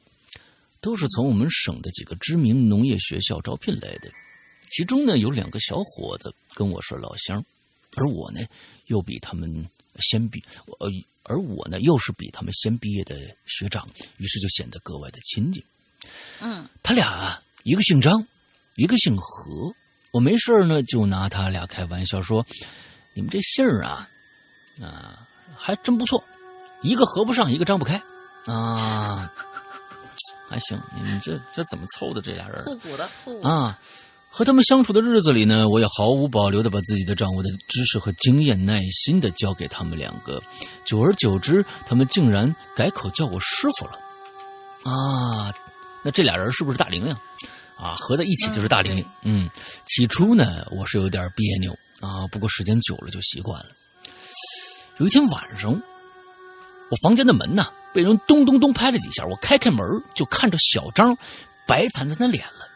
[0.81, 4.11] 都是从我们省的几个知名农业学校招聘来的，
[4.71, 7.43] 其中呢有两个小伙子跟我是老乡，
[7.95, 8.39] 而我呢
[8.87, 10.43] 又比他们先毕，
[10.79, 10.89] 呃，
[11.23, 13.15] 而我呢又是比他们先毕业的
[13.45, 15.63] 学长，于是就显得格外的亲近。
[16.41, 18.25] 嗯，他俩一个姓张，
[18.75, 19.71] 一个姓何，
[20.11, 22.43] 我没事呢就拿他俩开玩笑说
[23.13, 24.09] ：“你们这姓儿啊，
[24.81, 26.23] 啊还真不错，
[26.81, 28.01] 一个合不上，一个张不开
[28.45, 29.31] 啊。”
[30.51, 32.65] 还行，你这这怎么凑的这俩人？
[32.65, 33.79] 互补的，互补啊！
[34.29, 40.41] 和他们相处的日子里呢，我也毫无保留的把自己的掌握的知识和经验耐心的教给他们两个。
[40.85, 43.93] 久而久之，他们竟然改口叫我师傅了。
[44.83, 45.53] 啊，
[46.03, 47.15] 那这俩人是不是大玲玲？
[47.77, 49.05] 啊，合在一起就是大玲玲。
[49.21, 49.49] 嗯，
[49.85, 53.69] 起初呢，我是有点别扭啊，不过时间久了就习惯了。
[54.97, 57.65] 有一天晚上，我房间的门呢。
[57.93, 59.79] 被人咚咚咚拍了几下，我开开门
[60.13, 61.17] 就看着小张
[61.65, 62.67] 白惨惨的脸了，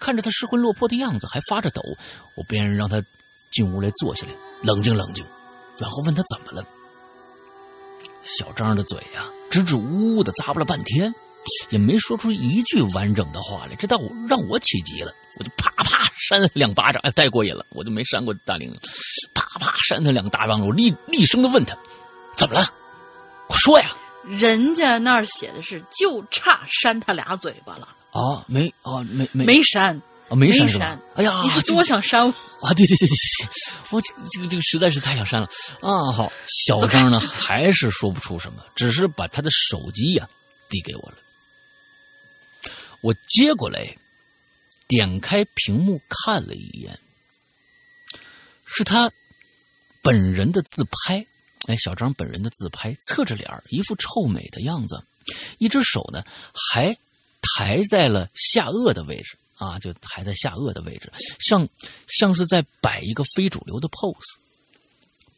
[0.00, 1.82] 看着他失魂落魄的样子，还发着抖，
[2.34, 3.02] 我便让他
[3.50, 5.24] 进屋来坐下来，冷静冷静，
[5.78, 6.66] 然后问他怎么了。
[8.22, 11.14] 小张的嘴呀，支支吾吾的咂巴了半天，
[11.70, 18.78] 也没说出一句完整的话来，这倒让我起急了，我就啪啪扇了两巴掌，哎，太过瘾了，我就没扇过大玲玲，
[19.34, 21.76] 啪啪扇他两个大巴掌，我厉厉声的问他，
[22.36, 22.66] 怎么了？
[23.48, 23.90] 快说呀！
[24.24, 31.00] 人家那儿写的是就差扇他俩嘴巴了啊，没啊，没没没扇啊，没扇是吧？
[31.16, 32.74] 哎呀，你是多想扇我啊！
[32.74, 33.48] 对对对对对，
[33.90, 35.48] 我这这个这个实在是太想扇了
[35.80, 36.12] 啊！
[36.12, 36.30] 好，
[36.66, 40.28] 小张呢还是说不出什么，只是把他的手机呀
[40.68, 41.16] 递给我了。
[43.00, 43.96] 我接过来，
[44.86, 46.98] 点开屏幕看了一眼，
[48.66, 49.10] 是他
[50.02, 51.24] 本人的自拍。
[51.68, 54.98] 哎，小张本人的自拍，侧着脸一副臭美的样子，
[55.58, 56.24] 一只手呢
[56.72, 56.96] 还
[57.42, 61.68] 抬在了下颚的位置啊，就抬在下颚的位置，像
[62.06, 64.38] 像是在摆一个非主流的 pose。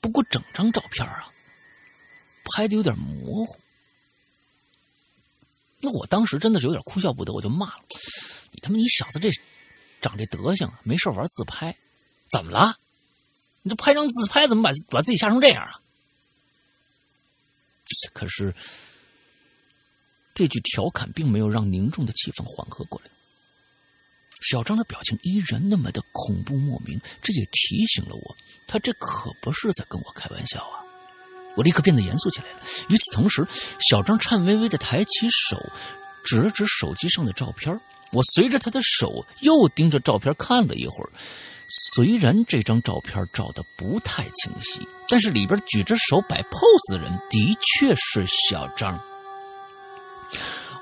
[0.00, 1.28] 不过整张照片啊，
[2.44, 3.58] 拍的有点模糊。
[5.80, 7.82] 那我当时真的是有点哭笑不得，我就骂了
[8.52, 9.30] ：“你他妈，你小子这
[10.00, 11.76] 长这德行，没事玩自拍，
[12.30, 12.76] 怎么了？
[13.62, 15.80] 你这拍张自拍，怎么把把自己吓成这样了？”
[18.12, 18.55] 可是。
[20.33, 23.11] 这句调侃并没有让凝重的气氛缓和过来。
[24.40, 30.81] 小张的表情依然那么的恐怖莫名，这也提醒了我，他这可不是在跟我开玩笑啊！
[31.57, 32.61] 我立刻变得严肃起来了。
[32.88, 33.46] 与此同时，
[33.90, 35.59] 小张颤巍巍的抬起手，
[36.24, 37.79] 指了指手机上的照片。
[38.12, 41.11] 我随着他的手又盯着照片看了一会儿。
[41.68, 48.96] 虽然这张照片照的不太清晰，但是里边举着手摆 pose 的人的确是小张。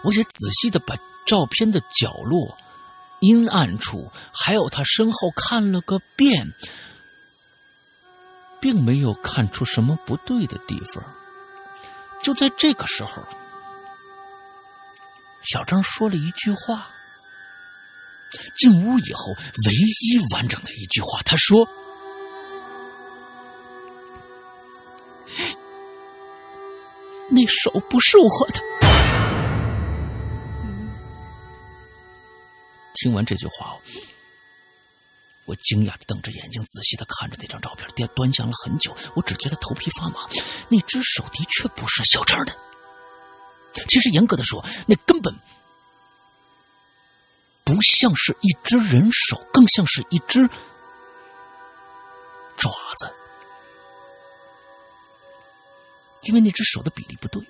[0.02, 0.94] 我也仔细的把
[1.26, 2.56] 照片的角落、
[3.20, 6.46] 阴暗处，还有他身后看了个遍，
[8.60, 11.02] 并没有看出什么不对的地方。
[12.22, 13.24] 就在这个时候，
[15.40, 16.90] 小张说了一句话。
[18.54, 19.32] 进屋以后，
[19.64, 21.66] 唯一完整的一句话，他说
[27.30, 28.60] ：“那手不是我的。”
[32.94, 33.78] 听完这句话，
[35.44, 38.96] 我惊讶的瞪着眼睛，仔细的看着那张照片，端端详了很久。
[39.14, 40.26] 我只觉得头皮发麻。
[40.68, 42.58] 那只手的确不是小张的。
[43.86, 45.32] 其实严格的说，那根本
[47.62, 50.48] 不像是一只人手，更像是一只
[52.56, 53.14] 爪子，
[56.22, 57.42] 因为那只手的比例不对。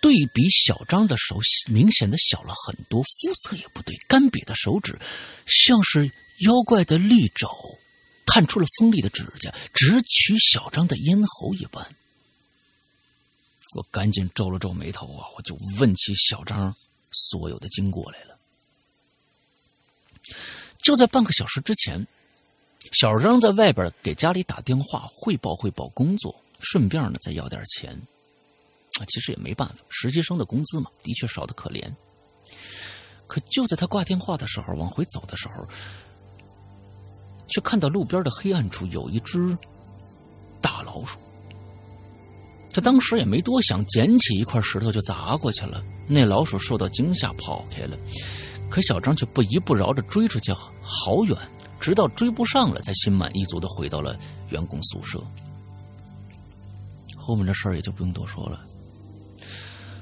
[0.00, 4.98] 对比小张的手，明显的小了很多，肤色也不对，干瘪的手指
[5.46, 7.50] 像是妖怪的利爪，
[8.24, 11.86] 探出了锋利的指甲，直取小张的咽喉一般。
[13.74, 16.74] 我赶紧皱了皱眉头啊，我就问起小张
[17.12, 18.38] 所有的经过来了。
[20.78, 22.06] 就在半个小时之前，
[22.92, 27.92] 小张在外边给家里打电话汇报汇报工作，顺便呢再要点钱。
[28.98, 31.82] 啊其实也没办法，实习生的工资嘛，的确少的可怜。
[33.26, 35.64] 可就在他挂电话的时候，往回走的时候，
[37.48, 39.56] 却看到路边的黑暗处有一只
[40.60, 41.18] 大老鼠。
[42.72, 45.82] 他当时也没多想，捡起一块石头就砸过去了。
[46.08, 47.96] 那老鼠受到惊吓跑开了，
[48.68, 51.36] 可小张却不依不饶的追出去好远，
[51.80, 54.16] 直到追不上了，才心满意足的回到了
[54.50, 55.20] 员工宿舍。
[57.16, 58.66] 后面的事儿也就不用多说了。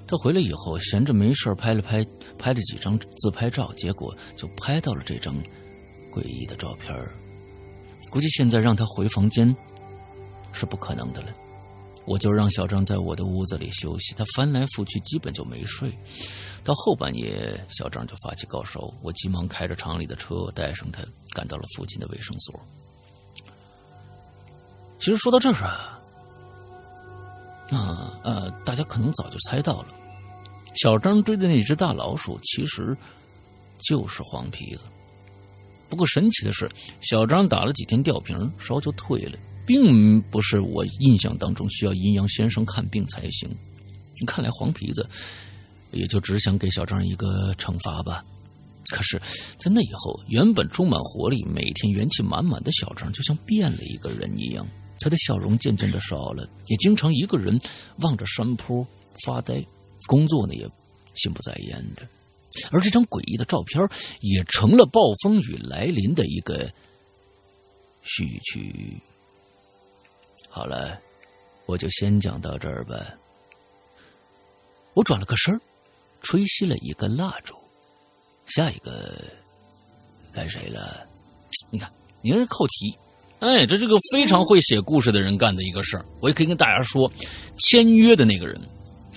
[0.07, 2.05] 他回来以后，闲着没事拍了拍，
[2.39, 5.35] 拍了几张自拍照，结果就拍到了这张
[6.11, 6.95] 诡异的照片
[8.11, 9.55] 估计现在让他回房间
[10.53, 11.29] 是不可能的了。
[12.07, 15.93] 我就让小张在我的屋子里休息，他翻来覆去，基本就没睡。
[16.69, 22.61] 到后半夜，小张就发起高烧，我急忙开着厂里的车带上他，赶到了附近的卫生所。
[24.99, 25.99] 其实说到这儿啊，
[27.71, 29.95] 那呃，大家可能早就猜到了。
[30.75, 32.95] 小张追的那只大老鼠，其实
[33.79, 34.85] 就是黄皮子。
[35.89, 43.49] 不过神奇的是，小张打了几天吊瓶，烧就退了，并不是我印象当中需要阴阳先生看病才行。
[44.27, 45.09] 看来黄皮子
[45.93, 48.25] 也就只想给小张一个惩罚吧。
[48.91, 49.21] 可是，
[49.59, 54.67] 在那以后，原本充满活力、每天元气满满的小张，就像变了一个人一样。
[55.01, 57.59] 他的笑容渐渐的少了，也经常一个人
[57.99, 58.87] 望着山坡
[59.25, 59.65] 发呆。
[60.07, 60.67] 工作呢也
[61.15, 62.09] 心不在焉的，
[62.71, 63.87] 而这张诡异的照片
[64.21, 66.73] 也成了暴风雨来临的一个
[68.03, 68.99] 序曲。
[70.49, 70.99] 好了，
[71.67, 73.15] 我就先讲到这儿吧。
[74.95, 75.61] 我转了个身
[76.21, 77.55] 吹熄了一根蜡烛。
[78.47, 79.15] 下一个
[80.33, 81.07] 该谁了？
[81.71, 81.91] 你看，
[82.23, 82.97] 您是扣题。
[83.41, 86.05] 哎，这是个非常会写故事的人干的一个事儿。
[86.21, 87.11] 我也可以跟大家说，
[87.57, 88.61] 签约的那个人。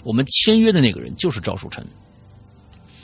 [0.03, 1.85] 我们签约的那个人就是赵树臣，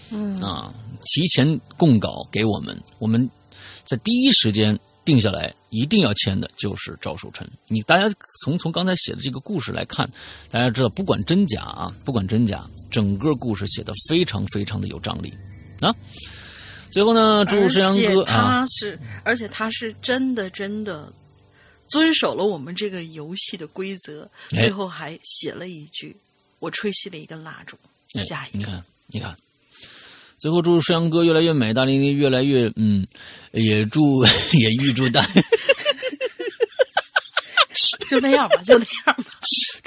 [0.10, 3.30] 嗯啊，提前供稿给我们，我们
[3.84, 4.78] 在第一时间
[5.08, 7.50] 定下来，一定要签的就是赵守臣。
[7.70, 10.06] 你大家从从刚才写的这个故事来看，
[10.52, 15.34] 大家知道，不管真假啊，不管真假，整个故事写的非常非常的有张力
[15.80, 15.96] 啊。
[16.92, 21.12] 最后呢，祝石阳哥啊，他是，而且他是真的真的
[21.88, 26.14] 遵守了我们这个游戏的规则，最后还写了一句。
[26.60, 27.78] 我吹熄了一根蜡烛，
[28.20, 29.38] 下一个，你看，你看，
[30.40, 33.06] 最后祝山羊哥越来越美，大玲玲越来越嗯，
[33.52, 34.24] 也祝
[34.54, 35.26] 也预祝大。
[38.10, 39.24] 就那样吧，就那样吧。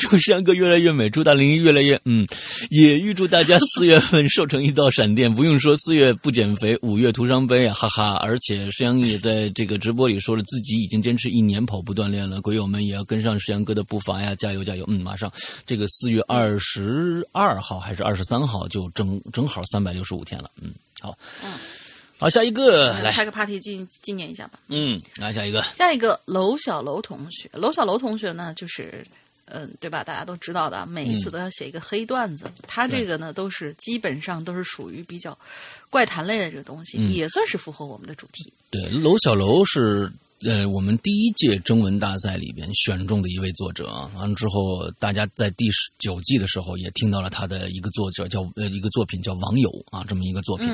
[0.01, 2.27] 祝山哥越来越美，祝大林越来越嗯，
[2.71, 5.33] 也预祝大家四月份瘦成一道闪电。
[5.33, 8.15] 不用说，四月不减肥，五月徒伤悲啊，哈哈！
[8.15, 12.41] 而且石阳也在这个直播里说了，自己已经坚持一年跑步锻炼了。
[12.41, 14.85] 鬼友们也要跟上石阳哥的步伐呀，加油加油！
[14.89, 15.31] 嗯，马上
[15.67, 20.51] 这个四月二十二号还是二十三号就正正好三百六十五天了。
[20.63, 21.53] 嗯，好，嗯。
[22.17, 24.59] 好，下一个来开个 party 纪纪念一下吧。
[24.69, 29.03] 嗯，来下一个，下一个楼小楼同学，楼小楼同学呢，就是
[29.53, 30.03] 嗯，对吧？
[30.03, 32.51] 大家都知道的，每一次都要写一个黑段子。
[32.67, 35.37] 他这个呢，都是基本上都是属于比较
[35.89, 38.53] 怪谈类的这个东西，也算是符合我们的主题。
[38.71, 40.11] 对，楼小楼是。
[40.47, 50.67] 呃，我们第一届征文大赛里边选中的一位作者啊，完了之后，大家在第十九季的时候也听到了他的一个作者叫呃一个作品叫网友啊这么一个作品，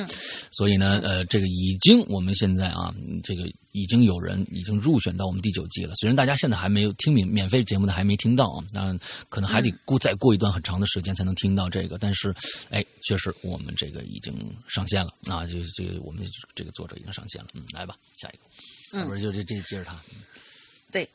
[0.53, 3.43] 所以呢，呃，这个已经我们现在啊，这个
[3.77, 5.95] 已经有人已经入选到我们第九季了。
[5.97, 8.99] 虽然大家现在还没有听免免费节目的还没听到啊，那
[9.29, 12.35] 可能还得过再过一段很长的时间才能听到这个，但是
[12.71, 14.35] 哎，确实我们这个已经
[14.67, 19.05] 上线了啊，就这个我们这个作者已经上线了，嗯，来吧，下一个。
[19.07, 20.01] 不是，就这这接着他。
[20.91, 21.07] 对，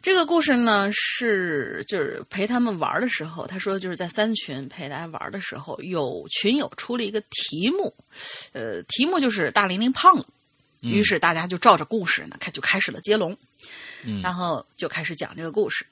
[0.00, 7.94] 这个故事呢是就是陪他们玩的时候，他说就是在三群陪大家玩的时候，有群友出了一个题目，
[8.52, 10.26] 呃，题目就是大玲玲胖了，
[10.82, 13.36] 于是大家就照着故事呢开就开始了接龙，
[14.22, 15.86] 然后就开始讲这个故事。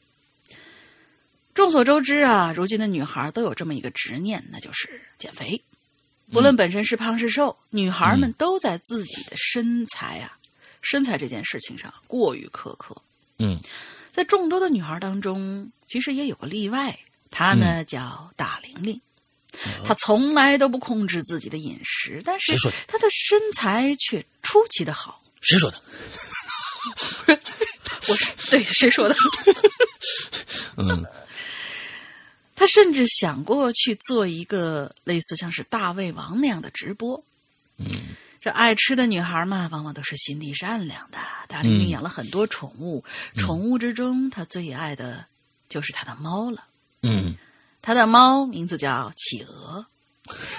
[1.55, 5.61] 众所周知啊，如今的女孩都有这么一个执念，那就是减肥，
[6.31, 10.39] 不论本身是胖是瘦，女孩们都在自己的身材啊。
[10.81, 12.97] 身材这件事情上过于苛刻。
[13.39, 13.61] 嗯，
[14.11, 16.99] 在众多的女孩当中，其实也有个例外，
[17.31, 19.01] 她呢叫大玲玲。
[19.87, 22.55] 她从来都不控制自己的饮食，但是
[22.87, 25.23] 他的身材却出奇的好。
[25.41, 25.81] 谁说的？
[28.09, 29.15] 我是对谁说的？
[30.77, 31.05] 嗯，
[32.57, 37.23] 她甚至想过去做一个类似像是大胃王那样的直播。
[37.77, 37.87] 嗯。
[38.43, 41.19] 这爱吃的女孩嘛，往往都是心地善良的。
[41.47, 43.05] 大玲玲养了很多宠物，
[43.37, 45.27] 宠物之中，她最爱的
[45.69, 46.65] 就是她的猫了。
[47.03, 47.37] 嗯，
[47.91, 49.85] 她的猫名字叫企鹅，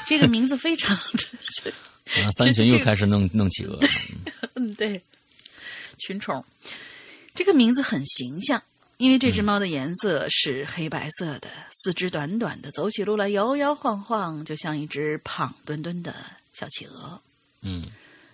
[0.05, 1.71] 这个名字非常的。
[2.21, 3.79] 啊，三群又开始弄弄企鹅。
[4.55, 5.01] 嗯，对，
[5.97, 6.43] 群宠，
[7.33, 8.61] 这个名字很形象，
[8.97, 16.13] 因为这只猫的颜色是黑白色的，四肢短短的，走起路来摇摇晃晃，就像一只胖墩墩的
[16.51, 17.21] 小企鹅。
[17.61, 17.85] 嗯，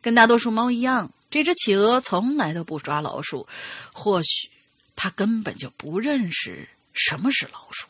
[0.02, 3.48] 跟大多数猫一样，这只企鹅从来都不抓老鼠。
[3.94, 4.50] 或许
[4.96, 7.86] 它根本就不认识什么是老鼠。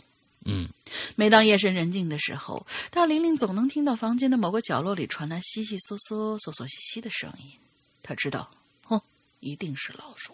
[0.50, 0.70] 嗯，
[1.16, 7.52] 每当夜深人静的时候，大玲玲总能听到房间的某个角落里传来悉悉嗦嗦、嗦嗦兮兮的声音。
[8.02, 8.50] 她知道，
[8.88, 9.02] 哦，
[9.42, 10.34] 一定是老鼠。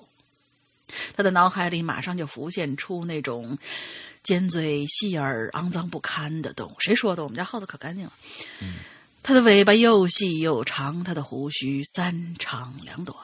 [1.15, 3.57] 她的脑海里马上就浮现出那种
[4.21, 6.75] 尖嘴细耳、肮脏不堪的动物。
[6.79, 7.23] 谁说的？
[7.23, 8.13] 我们家耗子可干净了。
[8.61, 8.75] 嗯。
[9.25, 13.17] 它的尾巴又细又长，它的胡须三长两短。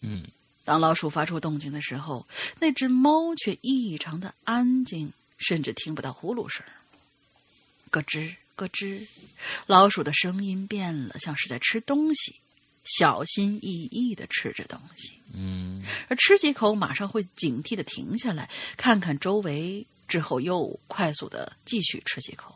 [0.00, 0.26] 嗯，
[0.64, 2.26] 当老鼠发出动静的时候，
[2.58, 6.64] 那只猫却异常的安静，甚至听不到呼噜声。
[7.90, 9.04] 咯吱咯吱，
[9.66, 12.36] 老鼠的声音变了，像是在吃东西，
[12.84, 15.14] 小心翼翼的吃着东西。
[15.34, 22.54] 嗯，而吃几口，马上会警惕的停下来，看看周围，之后又快速的继续吃几口。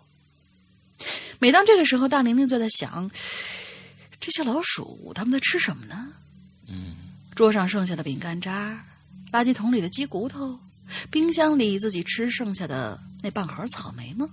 [1.40, 3.10] 每当这个时候，大玲玲就在想：
[4.20, 6.12] 这些老鼠他们在吃什么呢？
[6.68, 6.96] 嗯，
[7.34, 8.86] 桌上剩下的饼干渣，
[9.32, 10.60] 垃圾桶里的鸡骨头，
[11.10, 14.28] 冰箱里自己吃剩下的那半盒草莓吗？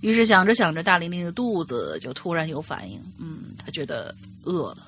[0.00, 2.98] 于是想着想着，大玲玲的肚子就突然有反应。
[3.18, 4.14] 嗯，她觉得
[4.44, 4.86] 饿了，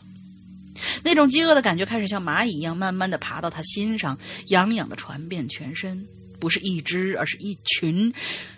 [1.03, 6.07] 那种饥饿的感觉开始像蚂蚁一样，慢慢的爬到她心上，痒痒的传遍全身。
[6.41, 8.13] 不是一只，而是一群，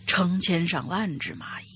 [0.07, 1.74] 成千上万只蚂蚁。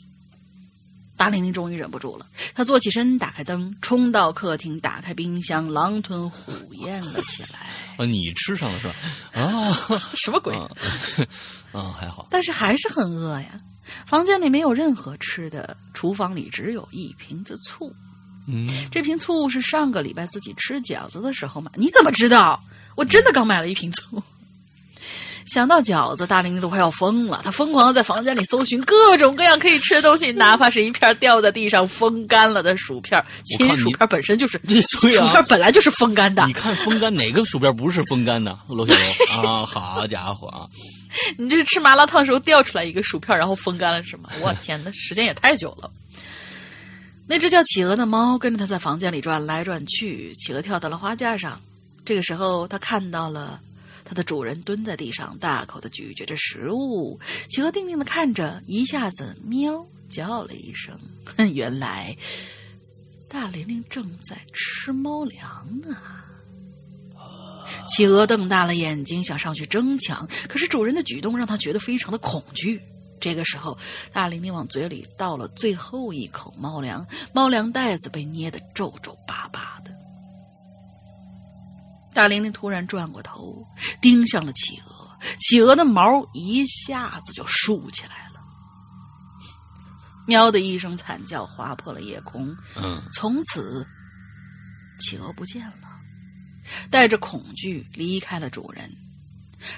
[1.18, 6.52] 大玲玲终于忍不住了，她坐起身，打开灯，冲到客厅，打开冰箱，狼吞虎
[6.84, 7.68] 咽了起来。
[7.98, 8.94] 啊， 你吃上了是吧？
[9.34, 10.54] 啊， 什么鬼？
[11.72, 12.28] 啊，还好。
[12.30, 13.60] 但是还是很饿呀。
[14.06, 17.92] 房间里没有任何吃的，厨房里只有一瓶子醋。
[18.46, 21.70] 嗯，这瓶醋是上个礼拜自己吃饺子的时候买。
[21.74, 22.62] 你怎么知道？
[22.94, 24.22] 我真的刚买了一瓶醋。
[25.48, 27.40] 想到饺子，大玲玲都快要疯了。
[27.42, 33.22] 她疯狂的在房间里搜寻各种各样可以吃的东西，哪怕是一片掉在地上风干了的薯片。
[33.44, 34.60] 其实，薯片本身就是
[34.98, 36.46] 薯片，本来就是风干的。
[36.46, 38.58] 你看风干哪个薯片不是风干的？
[38.68, 38.94] 罗小
[39.42, 40.66] 楼啊，好家伙啊！
[41.36, 44.28] 你这是吃麻辣烫时候掉出来一个薯片，然后风干了是吗？
[44.40, 45.90] 我天，那时间也太久了。
[47.26, 51.60] 那只叫企鹅的猫跟着他在房间里转来转去，企鹅跳到了花架上。
[52.04, 53.60] 这个时候，他看到了
[54.08, 57.20] 它的主人蹲在地上，大口的咀嚼着食物。
[57.50, 60.98] 企鹅定定的看着，一下子喵叫了一声。
[61.52, 62.16] 原来
[63.28, 65.94] 大玲玲正在吃猫粮呢。
[67.86, 72.80] 企鹅瞪大了眼睛，想上去争抢，可是主人的举动让它觉得非常的恐惧。
[73.20, 73.76] 这个时候，
[74.10, 79.92] 大玲玲往嘴里倒了最后一口猫粮，猫粮袋子被捏得皱皱巴巴的。
[82.18, 83.64] 大玲玲突然转过头，
[84.02, 88.40] 盯向了企鹅，企鹅的毛一下子就竖起来了。
[90.26, 93.86] 喵的一声惨叫划破了夜空，嗯，从此，
[94.98, 95.88] 企鹅不见了，
[96.90, 98.92] 带着恐惧离开了主人。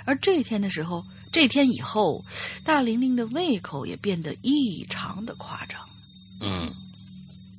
[0.07, 2.25] 而这天的时候，这天以后，
[2.65, 5.79] 大玲玲的胃口也变得异常的夸张。
[6.41, 6.73] 嗯，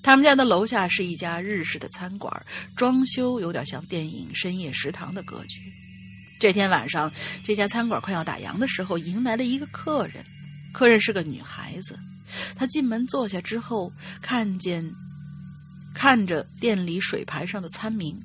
[0.03, 2.45] 他们家的楼下是一家日式的餐馆，
[2.75, 5.61] 装修有点像电影《深夜食堂》的格局。
[6.39, 7.11] 这天晚上，
[7.43, 10.25] 这家餐馆快要打烊的时候，迎来了一个客人。
[10.73, 11.99] 客人是个女孩子，
[12.55, 14.83] 她进门坐下之后，看见
[15.93, 18.19] 看着店里水牌上的餐名，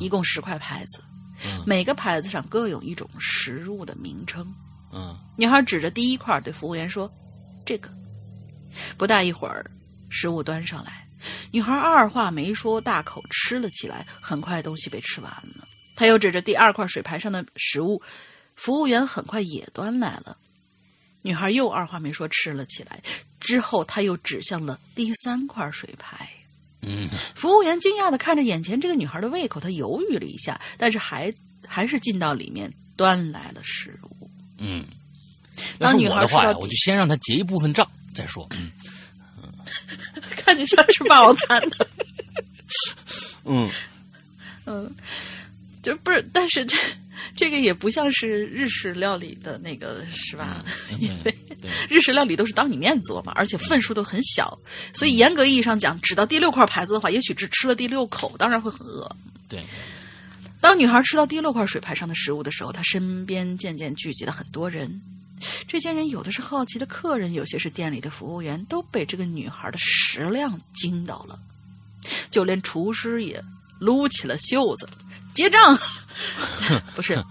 [0.00, 1.02] 一共十块牌子，
[1.44, 4.44] 嗯每个牌子上各有一种食物的名称。
[4.92, 7.08] 嗯女孩指着第一块对服务员说
[7.64, 7.88] ：“这个。”
[8.98, 9.70] 不大一会儿，
[10.10, 11.06] 食物端上来，
[11.50, 14.06] 女孩二话没说，大口吃了起来。
[14.20, 15.66] 很快，东西被吃完了。
[15.96, 18.00] 她又指着第二块水牌上的食物，
[18.54, 20.36] 服务员很快也端来了。
[21.22, 23.00] 女孩又二话没说吃了起来。
[23.40, 26.28] 之后，她又指向了第三块水牌。
[26.80, 31.32] 嗯 服务员惊讶的看着眼前这个女孩的胃口，他犹豫了一下，但是还
[31.66, 34.30] 还是进到里面端来了食物。
[34.58, 34.86] 嗯。
[35.76, 38.46] 当女孩我的话呀，吃到我就先让她结一部分账再说。
[38.52, 38.70] 嗯
[40.36, 41.88] 看你像吃霸王餐的。
[43.44, 43.68] 嗯
[44.66, 44.94] 嗯，
[45.82, 46.76] 就不是，但是 这
[47.34, 50.62] 这个也不像是日式料理的那个，是吧？
[51.00, 54.58] 因为对日式料理都是当你面做嘛，而且份数都很小，
[54.92, 59.10] 所以严格意义上讲，只到第六块牌子的话，也许只吃了第六口，当然会很饿。
[59.48, 59.64] 对，
[60.60, 65.00] 当女孩吃到第六块水牌上的食物的时候，她身边渐渐聚集了很多人。
[65.66, 71.38] 这些人有的是好奇的客人，有些是店里的服务员，都被这个女孩的食量惊到了。
[72.30, 73.42] 就连厨师也
[73.78, 74.88] 撸起了袖子，
[75.34, 75.78] 结账。
[76.94, 77.22] 不是，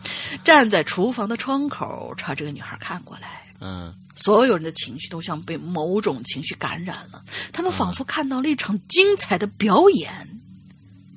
[0.44, 3.44] 站在厨房的窗口朝这个女孩看过来。
[3.60, 10.40] 嗯所有人的情绪都像被某种情绪感染了，他们仿佛看到了一场精彩的表演。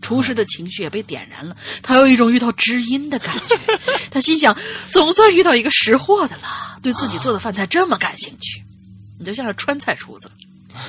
[0.00, 3.58] 厨师的情绪也被点燃了，他有一种遇到知音的感觉。
[4.10, 4.56] 他心想，
[4.90, 8.62] 总算遇到一个识货的了，对自己做的饭菜这么感兴趣。
[9.18, 10.30] 你就像是川菜厨子。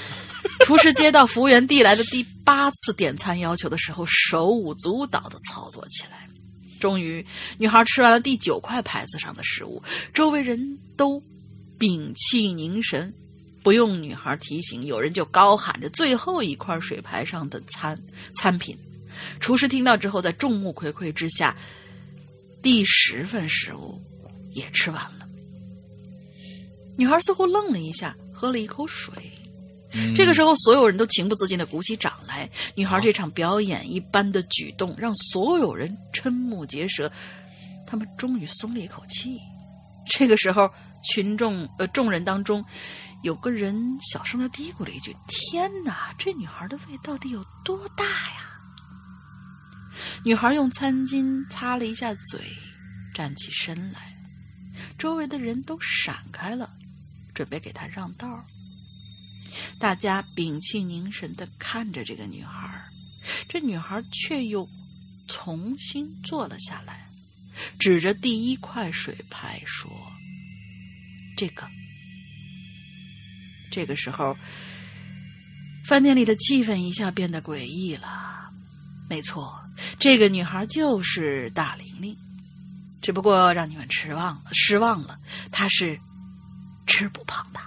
[0.66, 6.28] 厨师接到服务员递来的第八次点餐要求的时候，手舞足蹈的操作起来。
[6.80, 7.26] 终于，
[7.58, 9.84] 女孩吃完了第九块牌子上的食物，
[10.14, 11.22] 周围人都
[11.78, 13.14] 屏气凝神。
[13.64, 18.00] 不用女孩提醒，有人就高喊着最后一块水牌上的餐
[18.36, 18.76] 餐品。
[19.40, 21.56] 厨师听到之后，在众目睽睽之下，
[22.62, 24.02] 第十份食物
[24.52, 25.28] 也吃完了。
[26.98, 29.14] 女孩似乎愣了一下，喝了一口水。
[29.94, 32.50] 嗯这个时候，所有人都情不自禁的鼓起掌来。
[32.76, 37.12] 女孩这场表演一般的举动，让所有人瞠目结舌。
[37.86, 39.38] 他们终于松了一口气。
[40.08, 40.70] 这个时候，
[41.04, 42.64] 群众呃众人当中，
[43.24, 48.48] 有个人小声的嘀咕了一句：“天哪，这女孩的胃到底有多大呀？”
[50.24, 52.40] 女孩用餐巾擦了一下嘴，
[53.14, 54.16] 站起身来。
[54.98, 56.72] 周围的人都闪开了，
[57.34, 58.46] 准备给她让道。
[59.80, 62.84] 大家屏气凝神的看着这个女孩，
[63.50, 64.68] 这女孩却又
[65.28, 67.10] 重新坐了下来，
[67.78, 69.92] 指着第一块水牌说
[71.36, 71.68] ：“这个。”
[73.70, 74.36] 这个时候，
[75.86, 78.52] 饭店里的气氛一下变得诡异了。
[79.10, 79.61] 没错，
[80.00, 82.18] 这个女孩就是大玲玲，
[83.02, 85.18] 只不过让你们失望了，失望了，
[85.52, 86.00] 她是
[86.88, 87.60] 吃不胖的。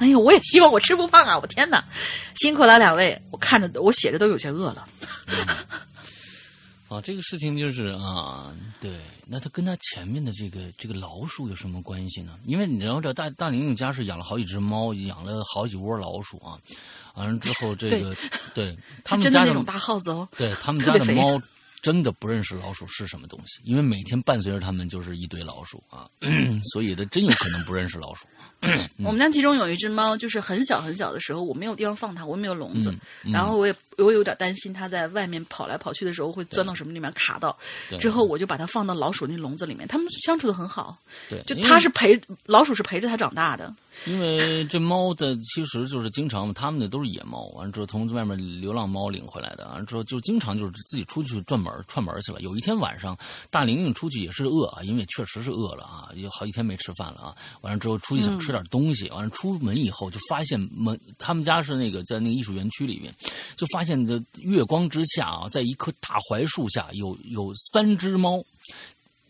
[0.00, 1.38] 哎呦，我也希望我吃不胖啊！
[1.38, 1.82] 我天哪，
[2.34, 4.86] 辛苦了两位，我看着我写着都有些饿了。
[6.88, 12.38] 啊，这个事情就是啊，对，那他跟他前面的这个这个老鼠有什么关系呢？
[12.44, 16.58] 因为你知道，这大大玲玲家是养了好几只猫，养了好几窝老鼠啊。
[17.14, 18.14] 完了之后，这个
[18.54, 21.40] 对 他们家那种大耗子哦，对他们家的猫
[21.80, 26.08] 真的不认识老鼠是什么东西，因为每天伴随着他们就是一堆老鼠啊，
[26.72, 28.26] 所以他真有可能不认识老鼠。
[29.04, 32.90] 我们家其中有一只猫，就是很小很小的时候，我没有地方放它，我没有笼子，
[33.24, 37.56] 嗯然后我也我有点担心它在外面跑来跑去的时候会钻到什么里面卡到，
[37.88, 37.98] 对。
[37.98, 40.96] 之后我就把它放到老鼠那笼子里面，它们相处的很好，
[41.28, 43.74] 对，就它是陪老鼠是陪着它长大的，
[44.06, 52.40] 因为这猫在其实就是经常，他们那都是野猫，完了之后从外面流浪猫领回来的，完了之后就经常就是自己出去转门串门去了。
[52.40, 53.16] 有一天晚上，
[53.50, 57.34] 大玲玲出去也是饿啊，因为确实是饿了啊，有好几天没吃饭了啊。
[57.60, 63.14] 完了之后出去想吃点东西，完了出门以后就发现门，他们家是那个在那个艺术园区里面，
[63.56, 68.44] 就发现这月光之下啊，在一棵大槐树下有有三只猫，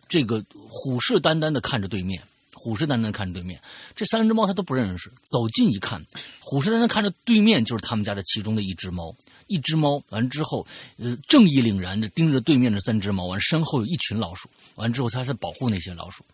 [0.08, 2.22] 这个虎视眈眈的看着对面。
[2.56, 3.60] 虎视眈眈看着对面，
[3.94, 5.12] 这三只猫他都不认识。
[5.30, 6.02] 走近一看，
[6.40, 9.14] 虎视眈眈看着对面就是他们家的其中的一只猫。
[9.48, 10.66] 一只猫完之后，
[10.96, 16.24] 呃，正义凛然的盯着对面的三只猫，完身后有一群老鼠，完之后他在保护那些老鼠，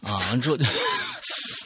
[0.00, 0.56] 啊，完之后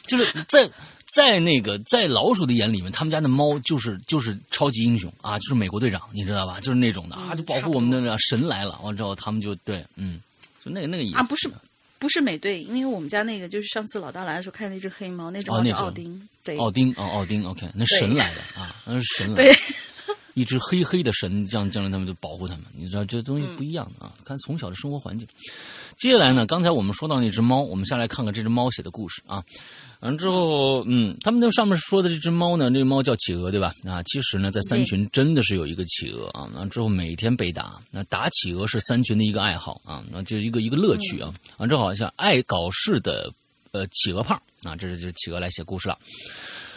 [0.07, 0.69] 就是在
[1.05, 6.59] 在那个在老鼠的眼里面，他们家的猫就是就是超级英雄啊，就是美国队长，你知道吧？
[6.59, 8.79] 就是那种的啊，就保护我们的神来了。
[8.83, 10.19] 完之后他们就对，嗯，
[10.63, 11.51] 就那个那个意思啊，不是
[11.99, 19.43] 不是美队，因为我们家那个就是上次老大来的时候看那只黑猫，那只猫叫奥丁，对，奥丁哦，奥丁，OK，那神来的啊，那是神来的。
[19.43, 19.55] 对，
[20.37, 22.65] 一只黑黑的神，这样将来他们就保护他们。
[22.71, 25.27] 你知道这东西不一样的啊，看从小的生活环境。
[25.97, 29.43] 接下来呢，刚才我们说到那只猫，我们下来看看这只猫写的故事啊。
[30.01, 33.71] 完了之后，嗯，他们那上面说的这只猫呢，这个猫叫企鹅，对吧？
[33.83, 36.47] 啊，其实呢，在三群真的是有一个企鹅啊。
[36.53, 41.33] 完之后每天被打，那打企鹅是三群的一个爱好啊，那就是一个一个乐趣啊。
[41.57, 43.33] 完之后好像爱搞事的
[43.71, 45.97] 呃企鹅胖啊，这是就是企鹅来写故事了。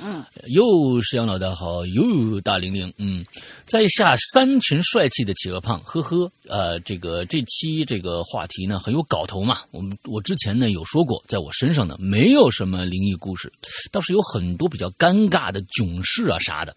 [0.03, 3.25] 嗯，又是杨老大好，又大玲玲，嗯，
[3.65, 9.61] 在下三群帅气的企鹅胖，呵呵，呃，这个这期这个话题呢很有搞头嘛。
[9.71, 13.53] 我们我之前呢有说过，在我身上呢没有什么灵异故事，
[13.93, 16.75] 倒是有很多比较尴尬的囧事啊啥的。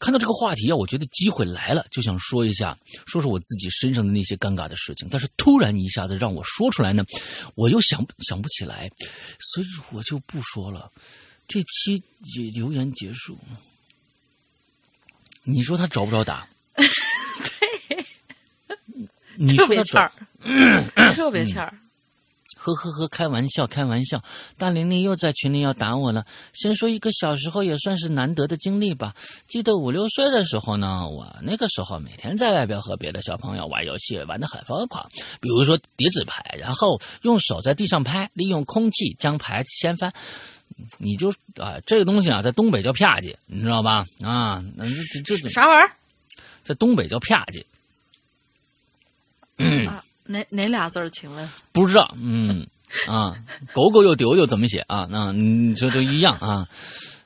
[0.00, 2.76] 看到这个话题啊，我觉得机会来了，就想说一下，
[3.06, 5.06] 说说我自己身上的那些尴尬的事情。
[5.10, 7.04] 但是突然一下子让我说出来呢，
[7.54, 8.90] 我又想想不起来，
[9.38, 10.90] 所以我就不说了。
[11.46, 12.02] 这期
[12.36, 13.38] 也留言结束，
[15.42, 16.48] 你说他找不着打？
[16.76, 18.04] 对，
[19.36, 20.12] 你特说他别欠儿
[20.96, 21.78] 找， 特别欠儿。
[22.56, 24.24] 呵呵呵，开玩笑，开玩笑。
[24.56, 26.24] 大玲玲又在群里要打我了。
[26.54, 29.14] 先说一个小时候也算是难得的经历吧。
[29.46, 35.06] 记得五六岁的时候呢，我那个时候每天在外边和别的小朋友玩游戏，玩的很疯狂。
[35.42, 40.10] 比如说叠纸牌，然后用手在地上拍，利用空气将牌掀翻。
[40.98, 44.04] 你就啊，这个东西啊，在东北叫啪叽，你知道吧？
[44.22, 45.90] 啊，那这这这啥玩意儿
[46.62, 47.64] 在东北叫啪叽，
[49.88, 50.04] 啊？
[50.26, 51.10] 哪哪俩字儿？
[51.10, 51.48] 请问？
[51.70, 52.66] 不知道，嗯
[53.06, 53.36] 啊，
[53.74, 55.06] 狗狗又丢丢怎么写啊？
[55.10, 56.66] 那你这都一样啊，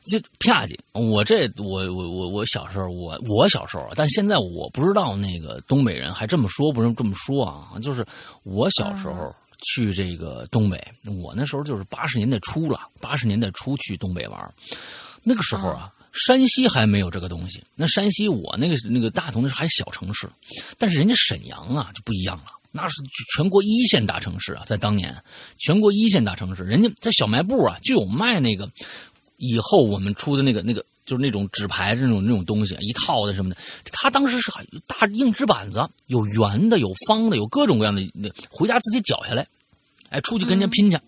[0.06, 0.76] 就啪叽。
[0.92, 7.78] 我这我我我我小时候，我我小时候，但现在我不知道那个东北人还这么说，不是这么说啊？
[7.80, 8.04] 就是
[8.42, 9.32] 我小时候
[9.62, 10.82] 去这个东北，
[11.22, 14.54] 我那时候就是八十年代初了，八十年代初去东北玩，
[15.22, 15.92] 那个时候啊。
[16.14, 20.28] 山西还没有这个东西，那山西我那个那个大同那是还小城市，
[20.76, 22.46] 但是人家沈阳啊就不一样了。
[22.72, 23.02] 那是
[23.36, 25.14] 全国一线大城市啊，在当年，
[25.58, 28.68] 全国一线大城市，人家在小卖部啊就有卖那个
[29.36, 33.56] 以后我们出的那个那个就是那种纸牌这种那种东西，一套的什么的。
[33.90, 34.52] 他当时是
[34.86, 38.02] 大硬纸板子，有圆的，有方的，有各种各样的，
[38.50, 39.46] 回家自己绞下来，
[40.10, 40.98] 哎，出去跟人家拼去。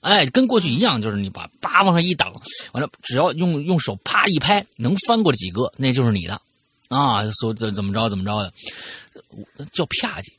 [0.00, 2.32] 哎，跟过去一样，就是你把叭往上一挡，
[2.72, 6.40] 完了，只要用用手啪一拍，能翻过几个，那就是你的，
[6.88, 8.52] 啊，说怎怎么着怎么着的，
[9.72, 10.32] 叫啪叽。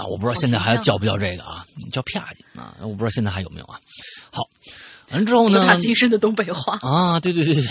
[0.00, 1.64] 啊，我不知道现在还叫不叫这个啊？
[1.90, 3.80] 叫啪叽啊，我不知道现在还有没有啊？
[4.30, 4.48] 好，
[5.10, 5.58] 完了之后呢？
[5.58, 7.64] 博大精深的东北话啊，对对对对。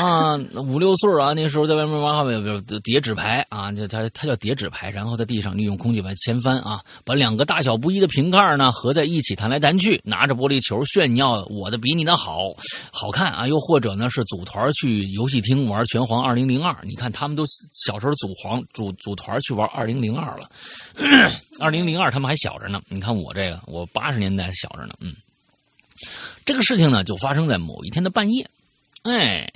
[0.00, 12.54] 啊，五六岁啊，那时候在外面玩，不叠纸牌啊，就他他叫叠纸牌，然后在地上利用空气把它掀翻啊，把两个大小不一的瓶盖呢合在一起弹来弹去，拿着玻璃球炫耀我的比你的好
[12.90, 17.44] 好看啊，又或者呢是组团去游戏厅玩拳皇二零零二，你看他们都
[17.86, 20.48] 小时候组皇组组团去玩二零零二了，
[21.58, 25.12] 二零零二他们还小着呢，你看我这个我八十年代小着呢，嗯，
[26.44, 28.48] 这个事情呢就发生在某一天的半夜。
[29.02, 29.52] 哎，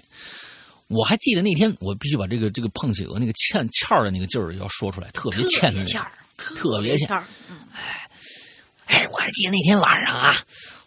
[0.88, 7.24] 我还记得那天，我必须把这个这个碰企鹅那个欠欠的那个劲儿要说出来，特别欠的，欠儿，特别欠儿。
[7.72, 8.08] 哎
[8.86, 10.36] 哎，我还记得那天晚上啊，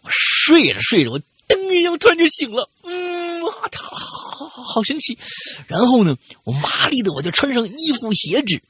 [0.02, 5.18] 我睡着睡着，我噔一下突然就醒了，嗯，好好好神奇。
[5.66, 8.60] 然后呢，我麻利的我就穿上衣服鞋子，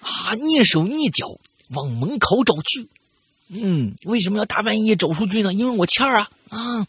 [0.00, 1.26] 啊，蹑手蹑脚
[1.70, 2.88] 往门口走去。
[3.52, 5.52] 嗯，为什么要大半夜走出去呢？
[5.52, 6.86] 因为我欠儿啊啊！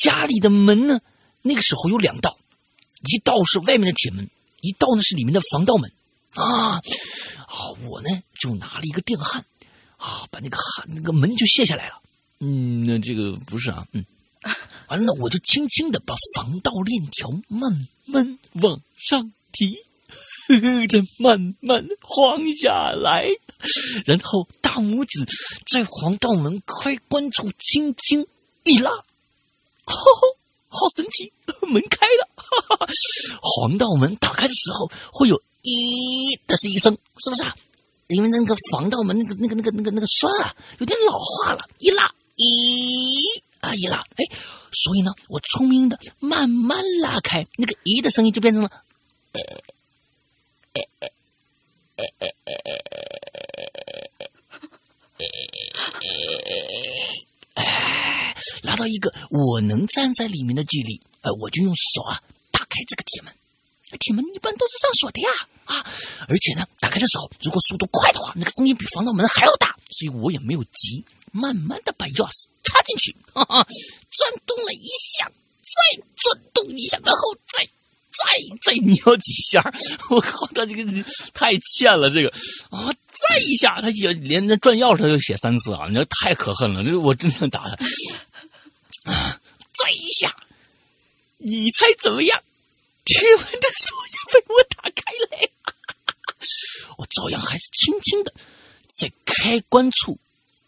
[0.00, 1.00] 家里的门呢，
[1.40, 2.36] 那个时候有两道，
[3.10, 4.28] 一道是外面的铁门，
[4.60, 5.90] 一道呢是里面的防盗门
[6.34, 6.80] 啊啊！
[7.88, 8.08] 我呢
[8.38, 9.42] 就拿了一个电焊
[9.96, 12.02] 啊，把那个焊那个门就卸下来了。
[12.40, 14.04] 嗯，那这个不是啊，嗯，
[14.88, 19.78] 完了我就轻轻的把防盗链条慢慢往上提。
[20.88, 23.28] 再慢慢晃下来，
[24.06, 25.24] 然后大拇指
[25.70, 28.26] 在防盗门开关处轻轻
[28.64, 30.36] 一拉，吼吼，
[30.68, 31.30] 好神奇！
[31.66, 32.86] 门开了，哈哈，
[33.60, 37.54] 防盗门打开的时候会有“咦”的是一声，是不是啊？
[38.08, 44.24] 因为那个防盗门那个那个那个那个那个栓啊，有点老化了，一拉“咦”啊一拉，哎，
[44.72, 48.70] 所以呢，我聪明的慢慢拉开，那个“咦”的声音就变成了。
[49.32, 49.40] 哎，
[58.62, 62.22] 拉到一个我能站在里面的距离，呃，我就用手啊
[62.52, 63.34] 打开这个铁门。
[63.98, 65.28] 铁门一般都是上锁的呀，
[65.64, 65.84] 啊，
[66.28, 73.66] 而且呢，打开的时候如果速度快的话，那个声音比防盗门还要大，所以我也没有急，慢慢的把钥匙插进去，哈哈，
[74.10, 74.86] 转动了一
[75.16, 75.28] 下，
[75.62, 77.68] 再转动一下，然后再。
[78.18, 79.62] 再再扭几下，
[80.10, 82.28] 我靠，他这个太欠了，这个
[82.70, 89.12] 啊，再一下，他写连着转钥匙他就写三次啊，你这太可恨了，这我真想打他。
[89.12, 89.40] 啊，
[89.72, 90.34] 再一下，
[91.36, 92.42] 你猜怎么样？
[93.04, 95.50] 铁门的锁也被我打开了，
[96.98, 98.34] 我照样还是轻轻的
[98.88, 100.18] 在开关处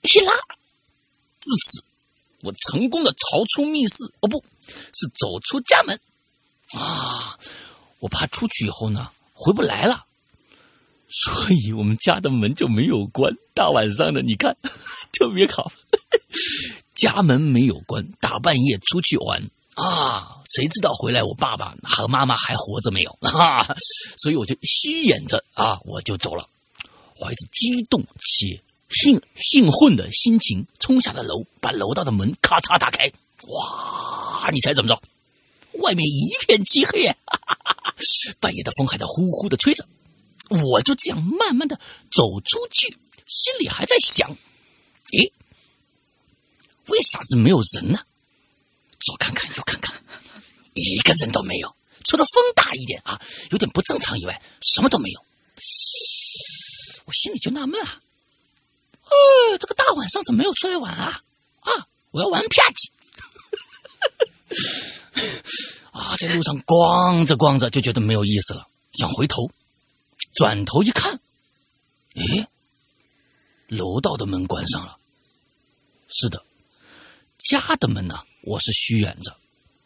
[0.03, 1.83] 一拉，至此，
[2.43, 4.43] 我成功的逃出密室，哦，不
[4.95, 6.01] 是走出家门。
[6.79, 7.39] 啊，
[7.99, 10.05] 我怕出去以后呢回不来了，
[11.09, 13.35] 所以我们家的门就没有关。
[13.55, 14.57] 大晚上的，你看
[15.13, 15.71] 特别好，
[16.95, 23.67] 家门没有关，大半夜出去玩啊，谁知道回来我爸爸和妈妈还活着没有啊？
[24.19, 26.49] 所以我就虚掩着啊，我就走了，
[27.19, 33.11] 怀着激动且兴兴奋的心情冲下了楼，把楼道的门咔嚓打开。
[33.49, 35.01] 哇，你猜怎么着？
[35.75, 37.15] 外面一片漆黑，
[38.41, 39.87] 半夜的风还在呼呼的吹着，
[40.51, 41.79] 我就这样慢慢的
[42.11, 42.89] 走出去，
[43.27, 44.37] 心里还在想：
[45.13, 45.31] 咦，
[46.87, 48.01] 为啥子没有人呢？
[49.01, 50.03] 左看看右看看，
[50.75, 55.25] 一个人都没有，除了风大一点啊，有点不正常以外，什么都没有。
[57.07, 58.01] 我心里就纳闷啊，
[59.05, 61.23] 呃，这个大晚上怎么没有出来玩啊？
[61.61, 62.91] 啊，我要玩啪叽。
[65.93, 69.51] 啊，在路上逛着逛着就觉得没有意思了，想回头，
[70.35, 71.21] 转头一看，
[72.15, 72.47] 诶，
[73.69, 74.99] 楼道的门关上了。
[76.09, 76.45] 是的，
[77.39, 79.37] 家的门呢，我是虚掩着，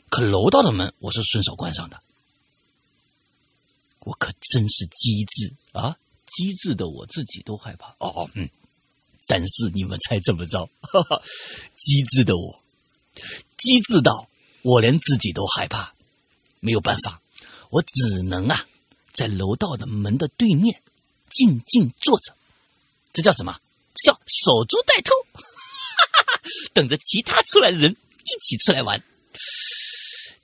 [0.09, 2.01] 可楼道的门我是顺手关上的。
[4.01, 5.97] 我可真是机智啊！
[6.27, 7.89] 机智的我自己都害怕。
[7.99, 8.49] 哦哦，嗯，
[9.27, 10.69] 但是你们猜怎么着？
[11.77, 12.63] 机智的我，
[13.57, 14.29] 机智到
[14.65, 15.95] 我连自己都害怕。
[16.61, 17.21] 没有办法，
[17.71, 18.67] 我只能啊，
[19.13, 20.81] 在楼道的门的对面
[21.31, 22.35] 静静坐着。
[23.13, 23.61] 这叫什么？
[23.95, 25.13] 这叫守株待兔，
[26.73, 29.05] 等着其他出来的人一起出来玩。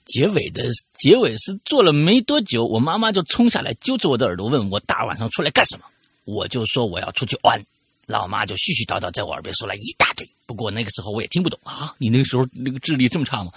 [0.04, 5.86] 结尾的结尾是坐了没多久，我妈妈就冲下来揪着我的耳朵问我大晚上出来干什么？
[6.24, 7.64] 我就说我要出去玩。
[8.06, 11.94] 老妈就絮絮叨叨在我耳边说了一大堆，不过那个时候我也听不懂啊。
[11.98, 13.52] 你那个时候那个智力这么差吗？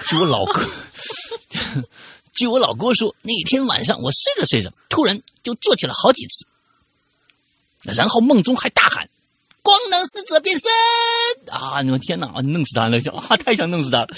[0.00, 0.62] 是我老哥。
[2.34, 6.46] 据我老哥说，那天晚上我睡着睡着，突然就坐起了好几次，
[7.84, 9.08] 然后梦中还大喊
[9.62, 10.70] ：“光能使者变身！”
[11.48, 11.80] 啊！
[11.80, 12.26] 你们天哪！
[12.26, 12.98] 啊，弄死他了！
[13.28, 14.08] 啊，太想弄死他了！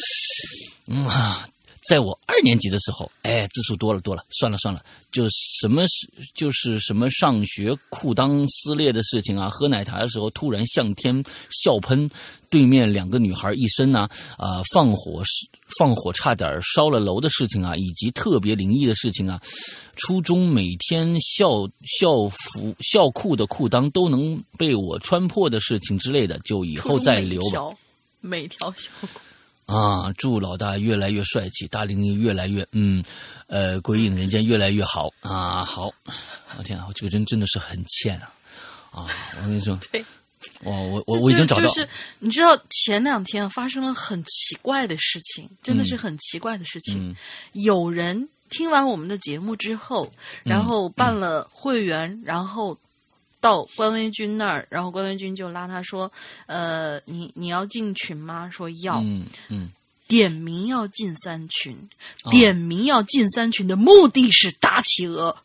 [0.86, 1.48] 嗯啊。
[1.88, 12.10] 在我二年级的时候，哎，字数多了多了，算了算了，就什么是就是什么上学裤裆撕裂的事情啊，喝奶茶的时候突然向天笑喷，
[12.50, 15.22] 对面两个女孩一身呐啊放火
[15.78, 19.40] 放火差点烧了楼的事情啊，以及特别灵异的事情啊，
[19.96, 21.66] 初中每天校
[21.98, 27.74] 校服校裤的裤裆都能被我穿破的事情之类的，就以后再留吧。
[28.20, 29.08] 每条校裤。
[29.68, 30.10] 啊！
[30.16, 33.04] 祝老大越来越帅气，大玲玲越来越嗯，
[33.48, 35.62] 呃，鬼影人间越来越好啊！
[35.62, 35.90] 好，
[36.56, 38.32] 我天啊，这个人真的是很欠啊！
[38.90, 39.06] 啊，
[39.36, 40.02] 我跟你说， 对，
[40.62, 41.86] 我我我我已经找到，就是
[42.18, 47.14] 你知道前两天发生了很奇怪的事情，真的是很奇怪的事情。
[47.52, 50.10] 有人听完我们的节目之后，
[50.44, 52.74] 然后办了会员，然后
[53.40, 56.10] 到关威军那儿，然后关威军就拉他说
[56.46, 59.00] ：“呃，你你要进群吗？”说要。
[59.00, 59.68] 嗯嗯，
[60.06, 61.76] 点名要进三群，
[62.30, 65.36] 点名要进三群的目的是打企鹅。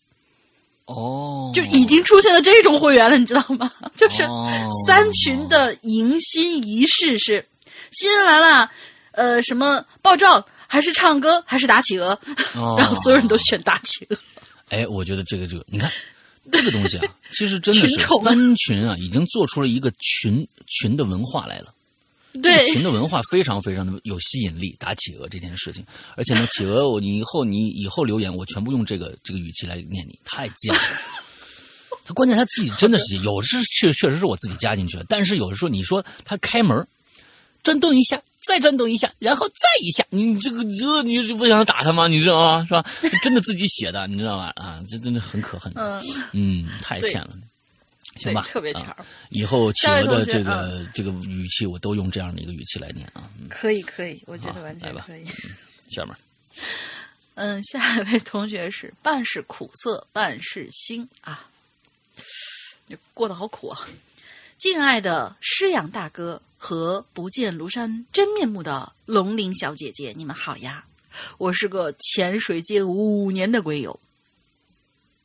[0.85, 3.71] 哦，就已经出现了这种会员了，你知道吗？
[3.95, 4.49] 就是哦
[4.85, 7.45] 三群的迎新仪式是
[7.91, 8.69] 新人来了，
[9.11, 12.19] 呃，什么爆照还是唱歌还是打企鹅，
[12.55, 14.17] 哦 然后所有人都选打企鹅。
[14.69, 15.89] 哎，我觉得这个这个，你看
[16.53, 21.73] 这个东西啊， 其实真的是群三群啊，已经做出了一个群群的文化来了。
[22.35, 25.85] 这个对群的文化非常非常的有吸引力，打企鹅这件事情，
[26.15, 30.81] 而且呢， 企鹅我你以后你以后留言，我全部用这个这个语气来念你，太贱了。
[32.05, 36.85] 他关键他自己真的是 有的是确确实是我自己加进去了，但是有的时候你说他开门，
[37.61, 42.07] 转动一下，再转动一下，然后再一下，你这个这你是不想打他吗？
[42.07, 42.65] 你知道吗？
[42.67, 42.85] 是吧？
[43.23, 44.51] 真的自己写的，你知道吧？
[44.55, 45.71] 啊，这真的很可恨。
[45.75, 47.29] 嗯，嗯，太欠了。
[48.17, 49.05] 行吧，，特别强啊。
[49.29, 53.27] 以后企鹅的这个、这个语气，我都用这样的一个语气来念啊。
[53.39, 55.25] 嗯，可以，可以，我觉得完全可以。
[55.89, 56.15] 下面
[57.35, 61.47] 嗯，下一位同学是半是苦涩，半是辛啊，
[62.85, 63.79] 你过得好苦啊！
[64.59, 70.85] 敬爱的师养大哥和不见庐山真面目的龙鳞小姐姐，你们好呀！
[71.37, 73.99] 我是个潜水界五年的鬼友，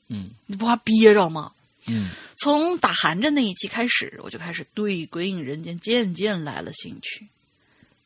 [0.08, 1.52] 嗯你不怕憋着吗？
[1.86, 7.28] 嗯从打寒战那一期开始，我就开始对《鬼影人间》渐渐来了兴趣。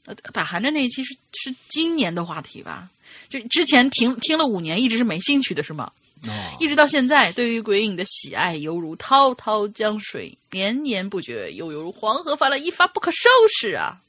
[0.05, 2.91] 呃，打寒战那一期是是今年的话题吧？
[3.31, 5.91] 就之前听听了五年，一直是没兴趣的，是吗？
[6.29, 14.01] 哦一直到现在，对于鬼影的喜爱犹如滔滔江水，绵延不绝，又犹如黄河泛滥，一发不可收拾啊！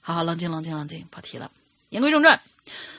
[0.00, 1.50] 好好，冷静，冷静，冷静，跑题了。
[1.88, 2.38] 言归正传，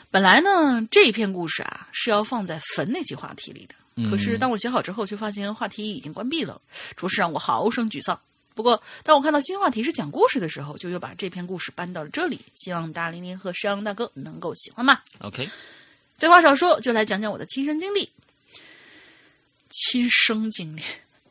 [0.10, 6.60] 本来呢，这篇故事啊是要放在坟那期话题里的，可是当我写好之后，却发现话题已经关闭了，
[6.96, 8.20] 着实让我好生沮丧。
[8.56, 15.04] 不过，当我看到新话题是讲故事的时候，就又把这篇故事搬到了这里，希望大玲玲和山羊大哥能够喜欢吧。
[15.20, 15.50] ，OK，
[16.18, 18.10] 废话少说，就来讲讲我的亲身经历。
[19.70, 20.82] 亲生经历，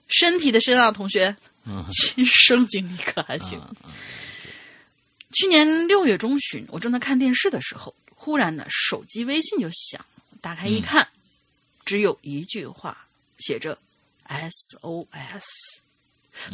[0.08, 3.60] 身体的身啊，同学，嗯亲生经历可还行。
[5.32, 11.08] 去年六月中旬，我正在看电视的时候，忽然呢，手机微信就响了，打开一看，
[11.84, 13.06] 只有一句话，
[13.38, 13.78] 写着
[14.28, 15.42] SOS。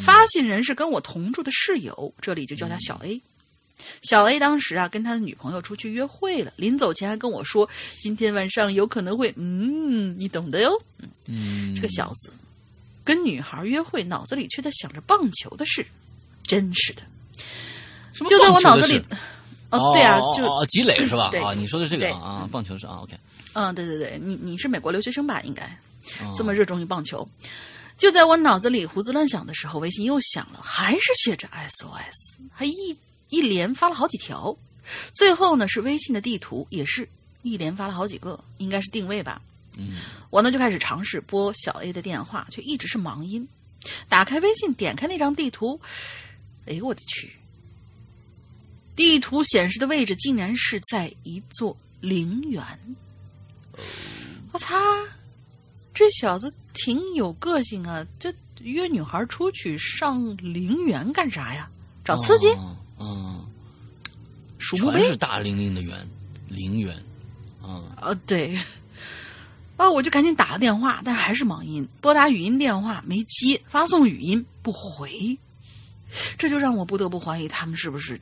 [0.03, 3.21] 发信人是跟我同住的室友，这里就叫他小 A。
[4.01, 7.67] 小 A 当时啊跟他的女朋友出去约会了，临走前还跟我说，
[7.99, 10.81] 今天晚上有可能会，嗯，你懂的哟。
[11.25, 12.31] 嗯，这个小子
[13.03, 15.85] 跟女孩约会，脑子里却在想着棒球的事，
[16.43, 17.01] 真是的。
[18.13, 19.01] 什么就在我脑子里，
[19.69, 21.29] 哦，对啊，就哦哦积累是吧？
[21.31, 23.17] 对啊，你说的这个啊啊，棒球是啊，OK，
[23.53, 25.41] 嗯，对对对，你你是美国留学生吧？
[25.41, 25.63] 应该
[26.19, 27.27] 哦这么热衷于棒球。
[27.97, 32.97] 就在我脑子里胡思乱想的时候，微信又响了，还是写着 SOS，还一
[33.31, 34.55] 一连发了好几条。
[35.13, 37.07] 最后呢，是微信的地图，也是
[37.41, 39.41] 一连发了好几个，应该是定位吧。
[39.77, 39.93] 嗯，
[40.29, 43.47] 我呢就开始尝试拨小 A 的电话，却一直是忙音。
[44.09, 45.79] 打开微信，点开那张地图，
[46.67, 47.31] 哎呦我的去！
[48.95, 52.63] 地图显示的位置竟然是在一座陵园。
[54.51, 54.77] 我擦，
[55.93, 58.05] 这小子挺有个性啊！
[58.19, 61.69] 这约女孩出去上陵园干啥呀？
[62.03, 62.49] 找刺激？
[62.57, 63.45] 嗯嗯，
[64.59, 65.17] 全是？
[65.17, 66.07] 大玲玲的园，
[66.47, 66.95] 陵园，
[67.63, 68.55] 嗯呃，对。
[69.77, 75.35] 啊，我就赶紧打了电话，但是还是忙音，拨打语音电话没接，发送语音不回，
[76.37, 78.21] 这就让我不得不怀疑他们是不是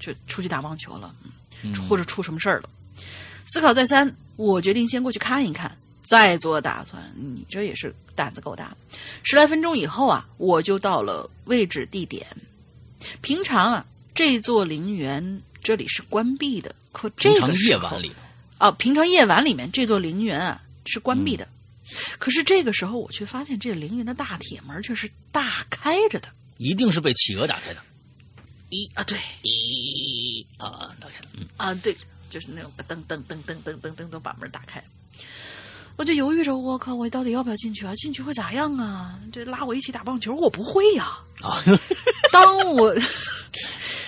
[0.00, 1.14] 就出去打棒球了，
[1.62, 2.68] 嗯或者出什么事儿了。
[3.46, 5.70] 思考再三，我决定先过去看一看，
[6.02, 7.00] 再做打算。
[7.14, 8.76] 你这也是胆子够大。
[9.22, 12.26] 十来分钟以后啊，我就到了位置地点。
[13.20, 18.14] 平常啊，这座陵园这里是关闭的，可这平常个夜晚里头，
[18.58, 21.48] 啊，平常夜晚里面这座陵园啊是关闭的，
[22.18, 26.28] 可是这个时候我却发现这陵园的大铁门却是大开着的。
[26.58, 27.80] 一定是被企鹅打开的。
[28.68, 31.14] 一啊，对一啊，打开
[31.56, 31.96] 啊，对，
[32.28, 34.82] 就是那种噔噔噔噔噔噔噔噔把门打开。
[36.00, 37.94] 我就犹豫着，我靠，我到底要不要进去啊？
[37.94, 39.20] 进去会咋样啊？
[39.30, 41.04] 这拉我一起打棒球，我不会呀、
[41.42, 41.60] 啊，
[42.32, 42.94] 当我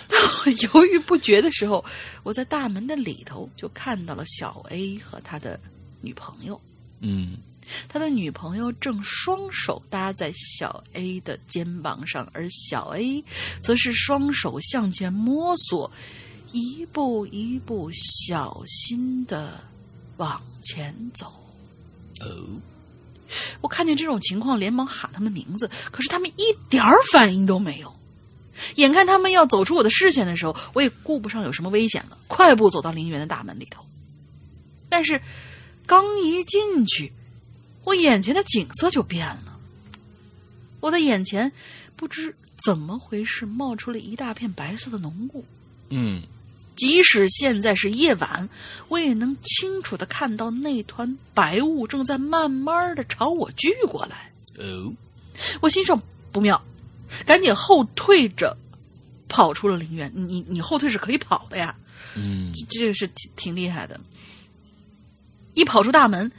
[0.09, 1.85] 当我犹豫不决的时候，
[2.23, 5.61] 我在大门的里头就看到了小 A 和他的
[6.01, 6.59] 女朋友。
[7.01, 7.37] 嗯
[7.91, 13.23] 他的女朋友正双手搭在小 A 的肩膀上，而小 A
[13.63, 15.93] 则是双手向前摸索，
[16.53, 19.61] 一步一步小心的
[20.17, 21.31] 往前走。
[22.21, 22.61] 哦，
[23.61, 27.93] 我看见这种情况，连忙喊他们名字，可是他们一点儿反应都没有。
[28.77, 33.83] 眼看他们要走出我的视线的时候，我也顾不上有什么危险了，快步走到陵园的大门里头。
[34.89, 35.21] 但是，
[35.87, 37.13] 刚一进去，
[37.85, 39.59] 我眼前的景色就变了。
[40.81, 41.51] 我的眼前
[41.97, 45.45] 不知怎么回事，冒出了一大片白色的浓雾。
[45.89, 46.23] 嗯，
[46.75, 48.49] 即使现在是夜晚，
[48.89, 54.33] 我也能清楚的看到那团白雾正在慢慢的朝我聚过来。
[54.59, 54.93] 哦，
[55.61, 56.01] 我心说
[56.33, 56.63] 不妙，
[57.27, 58.57] 赶紧后退着
[59.29, 60.11] 跑出了陵园。
[60.15, 61.75] 你你后退是可以跑的呀，
[62.15, 64.01] 嗯，这这个是挺挺厉害的。
[65.55, 66.33] 一跑出大门，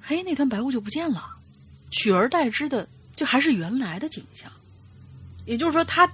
[0.00, 1.36] 嘿，那团白雾就不见了，
[1.90, 4.50] 取而代之的就还是原来的景象。
[5.44, 6.10] 也就是说，他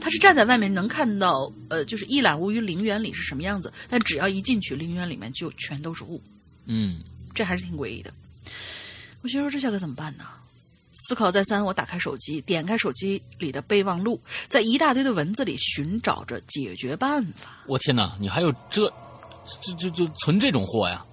[0.00, 6.20] 他是站在外面能看到，呃，就是一览无余陵园里是什么样子，但只要一进去，陵园里面就全都是雾，
[6.66, 7.02] 嗯，
[7.34, 8.12] 这还是挺诡异的。
[9.22, 10.24] 我心说这下可怎么办呢？
[10.92, 17.50] 思考再三，我打开手机，点开手机里的备忘录，在一大堆的文字里寻找着解决办法。
[17.66, 18.86] 我天哪，你还有这
[19.60, 21.04] 这这这存这种货呀？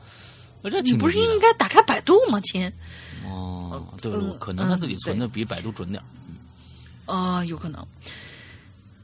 [0.61, 2.71] 我这挺你不是应该打开百度吗，亲？
[3.25, 6.05] 哦，对，嗯可能他自己嗯存的比百度准点儿。
[7.11, 7.83] 啊、有可能。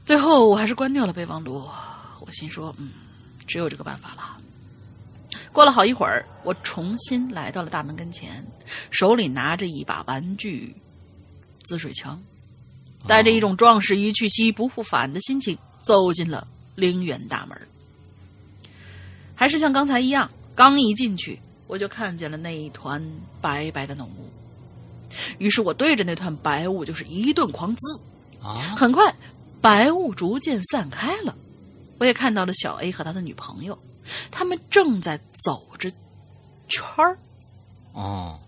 [0.07, 1.67] 最后我还是关掉了备忘录，
[2.21, 2.91] 我心说，嗯，
[3.45, 4.37] 只有这个办法了。
[5.51, 8.47] 过了好一会儿，我重新来到了大门跟前，
[8.89, 10.73] 手里拿着一把玩具
[11.65, 12.17] 滋水枪，
[13.05, 17.59] 带着一种壮士一去兮不复返的心情，走进了陵园大门。
[19.35, 21.37] 还是像刚才一样，刚一进去，
[21.67, 23.05] 我就看见了那一团
[23.41, 24.31] 白白的浓雾。
[25.37, 27.99] 于是我对着那团白雾就是一顿狂滋，
[28.41, 29.13] 啊，很快，
[29.67, 31.35] 白雾逐渐散开了，
[31.99, 33.77] 我也看到了小 A 和他的女朋友，
[34.31, 35.91] 他们正在走着
[36.69, 37.17] 圈儿。
[37.91, 38.39] 哦，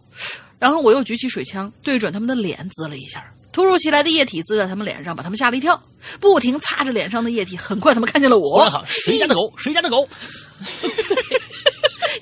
[0.57, 3.33] 然后我又举起水枪，对准他们的脸滋了一下。
[3.51, 5.83] 突如其来的液体滋在他们脸上，把他们吓了一跳，
[6.21, 7.57] 不停擦着脸上的液体。
[7.57, 9.53] 很快，他们看见了我谁家的狗？
[9.57, 10.07] 谁家的狗？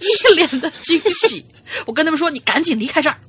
[0.01, 1.45] 一脸的惊喜。
[1.85, 3.19] 我跟他们说：“你赶紧离开这儿。”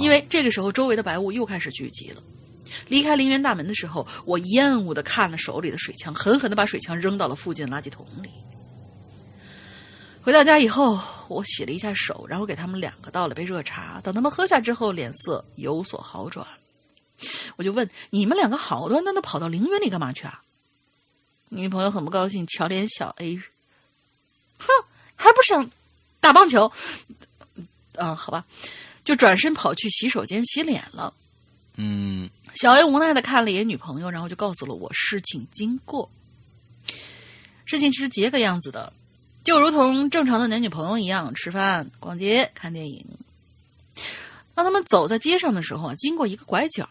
[0.00, 2.20] 因为这个时候周围的白雾又开始聚集了。
[2.88, 8.30] 离开陵园大门的时候，我厌恶的看了手里的水枪，狠狠的把水枪扔到了附近的垃圾桶里。
[10.22, 14.00] 回到家以后，我洗了一下手，然后给他们两个倒了杯热茶。
[14.02, 16.46] 等他们喝下之后，脸色有所好转。
[17.56, 20.42] 我就问：“你们两个好端端的跑到陵园里干嘛去啊？”
[21.50, 23.36] 女朋友很不高兴，瞧脸小 A，
[24.58, 24.66] 哼，
[25.16, 25.70] 还不想
[26.20, 26.70] 打棒球？
[27.94, 28.44] 嗯，好吧，
[29.02, 31.14] 就转身跑去洗手间洗脸了。
[31.76, 36.10] 嗯，小 A 无奈的看了一眼女朋友，然后就告诉了我事情经过。
[37.64, 38.92] 事情是这个样子的，
[39.44, 43.04] 就如同正常的男女朋友一样，吃饭、逛街、看电影。
[44.54, 46.88] 当他们走在街上的时候啊，经过一个拐角，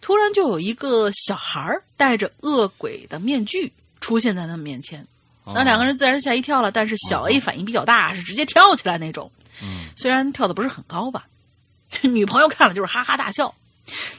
[0.00, 5.00] 突然就有一个小孩儿戴着恶鬼的面具出现在他们面前。
[5.44, 9.32] 哦那两个人自然是吓一跳了，但是小 A 反应比较大，是直接跳起来那种。
[9.62, 11.26] 嗯，虽然跳的不是很高吧，
[12.02, 13.54] 女朋友看了就是哈哈大笑。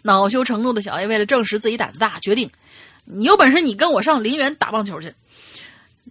[0.03, 2.49] 恼羞成怒的小 A 为了证实自己胆子大，决定
[3.05, 5.13] 你有本事你跟我上陵园打棒球去。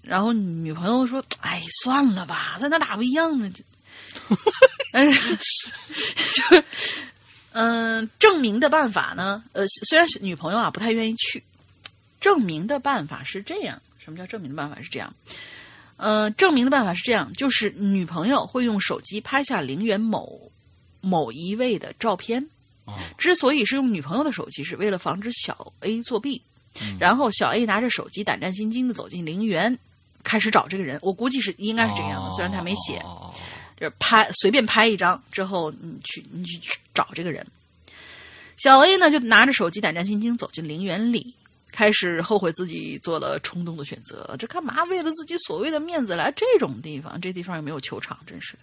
[0.02, 3.50] 然后女朋友说：“哎，算了吧，在那打不一样呢。
[4.92, 5.42] ”但是就
[6.48, 6.64] 是，
[7.52, 9.42] 嗯、证明的办法呢？
[9.52, 11.42] 呃，虽然是女朋友啊不太愿意去，
[12.20, 13.82] 证明的办法是这样。
[13.98, 15.12] 什么叫证明的办法是这样？
[15.96, 20.50] 呃，证明的办法是这样，就是女朋友会用手机拍下陵园某
[21.00, 22.48] 某一位的照片。
[22.88, 26.40] 哦之所以是用女朋友的手机，是为了防止小 A 作弊。
[26.98, 29.76] 然后小 A 拿着手机，胆战心惊的走进陵园，
[30.22, 30.98] 开始找这个人。
[31.02, 33.02] 我估计是应该是这个样子，虽然他没写。
[33.80, 37.46] 就是拍随便拍一张之后，你去你去找这个人。
[38.56, 41.34] 小 A 呢就拿着手机胆战心惊走进陵园里，
[41.70, 44.34] 开始后悔自己做了冲动的选择。
[44.38, 47.20] 这干嘛为了自己所谓的面子来这种地方？
[47.20, 48.58] 这地方又没有球场，真是的。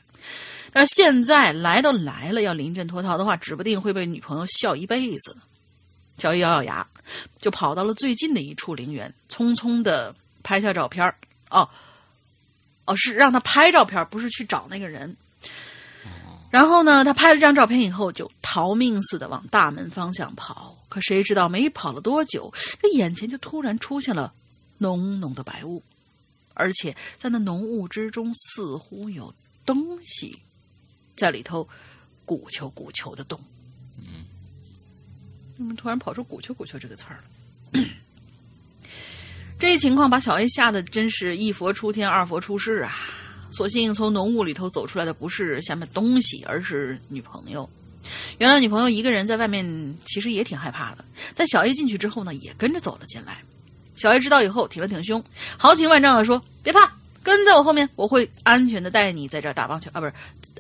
[0.72, 5.42] 但现在来都来了，要临阵脱逃的话，指不定会被女朋友笑一辈子呢。
[6.18, 6.88] 小 A 咬咬牙，
[7.40, 11.14] 就跑到了最近的一处陵园，匆匆的拍下照片
[11.50, 11.70] 哦，
[12.86, 15.16] 哦，是让他拍照片，不是去找那个人。
[16.56, 20.82] 然后呢，他拍了张照片以后，就逃命似的往大门方向跑。
[20.88, 22.50] 可谁知道，没跑了多久，
[22.82, 24.34] 这眼前就突然出现了
[24.78, 25.84] 浓浓的白雾，
[26.54, 29.36] 而且在那浓雾之中，似乎有
[29.66, 30.34] 东西
[31.18, 31.68] 在里头
[32.24, 33.38] 鼓球鼓球的动。
[33.98, 34.24] 嗯，
[35.58, 37.20] 怎么突然跑出“鼓球鼓球”这个词儿
[37.74, 37.84] 了？
[39.60, 42.96] 这情况把小 A 吓得真是一佛出天，二佛出世啊！
[43.52, 47.70] 所幸从浓雾里头走出来的不是下面东西，而是女朋友。
[48.38, 51.04] 原来女朋友一个人在外面，其实也挺害怕的。
[51.34, 53.42] 在小 A 进去之后呢，也跟着走了进来。
[53.96, 55.24] 小 A 知道以后，挺了挺胸，
[55.58, 56.92] 豪情万丈的说：“别怕，
[57.24, 60.14] 跟在我后面，我会安全的带你在这儿打棒球啊，不是，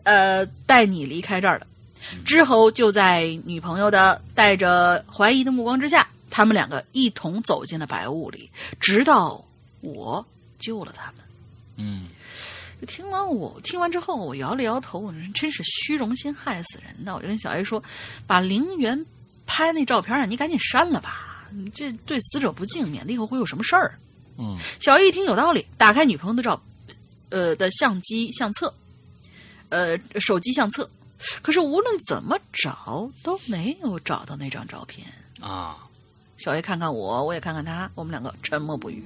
[0.04, 1.68] 呃，带你离开这儿的。”
[2.26, 9.44] 之后就在女朋友的带着怀疑的目光之下，他们两个一同走进了白雾里，直到
[9.82, 10.26] 我
[10.60, 11.16] 救了他们。
[11.78, 12.08] 嗯，
[12.86, 17.14] 听完我听完之后，我摇了摇头，我说真是虚荣心害死人的。
[17.14, 17.84] 我就跟小 A 说
[18.28, 19.06] ：“把陵园
[19.46, 23.98] 拍那照片啊，你赶紧删了吧，你这对死者不敬，免得以后会有什么事儿。”
[24.38, 26.62] 嗯，小 A 一听有道理，打开女朋友的照，
[27.30, 28.74] 呃的相机相册，
[29.70, 30.90] 呃手机相册，
[31.42, 35.08] 可是无论怎么找都没有找到那张照片。
[35.40, 35.78] 啊，
[36.38, 39.04] 小 A 看看我，我也看看他，我们两个沉默不语。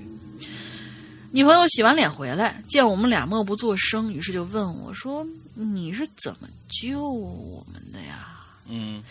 [1.31, 6.47] 女朋友洗完脸回来，见我们俩默不作声，于是就问我说：“你是怎么
[6.81, 8.27] 救我们的呀？
[8.67, 9.03] 嗯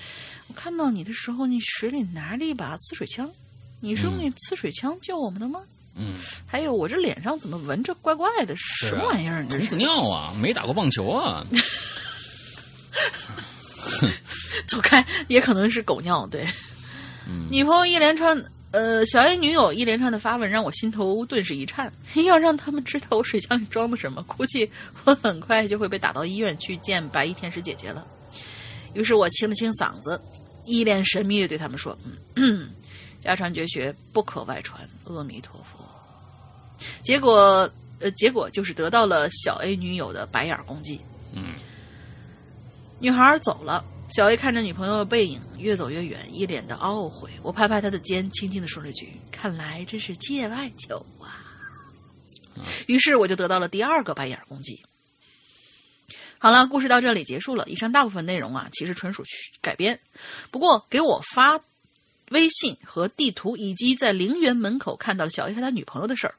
[0.49, 3.31] 我看到你的时候，你水里拿着一把呲水枪，
[3.81, 5.61] 你是用那呲水枪救我们的吗？
[5.95, 6.15] 嗯，
[6.47, 8.55] 还有我这脸上怎么闻着怪怪的？
[8.57, 9.47] 什么玩意儿？
[9.47, 11.45] 童子尿啊，没打过棒球啊。
[14.67, 16.27] 走开，也可能是狗尿。
[16.27, 16.47] 对，
[17.29, 18.37] 嗯女朋友一连串，
[18.71, 21.93] 呃，小 A 女友一连串的发问，让我心头顿时一颤。
[22.27, 24.71] 要让他们知道我水箱里装的什么，估计
[25.05, 28.07] 我很快就会被打到医院去见白衣天使姐姐了。
[28.95, 30.21] 于是我清了清嗓子，
[30.65, 31.97] 一脸神秘的对他们说
[32.37, 32.69] ：“嗯，
[33.23, 35.85] 家传绝学不可外传，阿弥陀佛。”
[37.03, 41.01] 结果，呃，结果就是得到了小 A 女友的白眼攻击。
[41.33, 41.55] 嗯
[43.01, 47.31] 女孩走了，小 A 看着女朋友的背影越走越远，一脸的懊悔。
[47.43, 51.45] 我拍拍他的肩，轻轻的说了一句：“看来真是界外求啊。”
[52.89, 54.83] 于是我就得到了第二个白眼攻击。
[56.39, 57.65] 好了，故事到这里结束了。
[57.69, 59.23] 以上大部分内容啊，其实纯属
[59.61, 60.01] 改编。
[60.51, 61.61] 不过给我发
[62.31, 66.35] 微信和地图，以及在陵园门口看到了小 A 和他女朋友的事儿，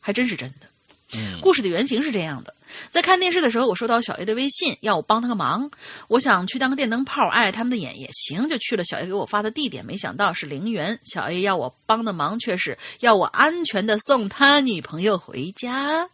[0.00, 0.68] 还真是真的。
[1.16, 2.53] 嗯故事的原型是这样的：
[2.90, 5.70] 在看电视的时候，我收到小 A 的微信，要我帮他个忙。
[6.08, 9.84] 我想去当个电灯泡，碍他们的眼也行，就去了小 A 给我发的地点。
[9.84, 16.08] 没想到是陵园，小 A 要我帮的忙却是要我安全的送他女朋友回家。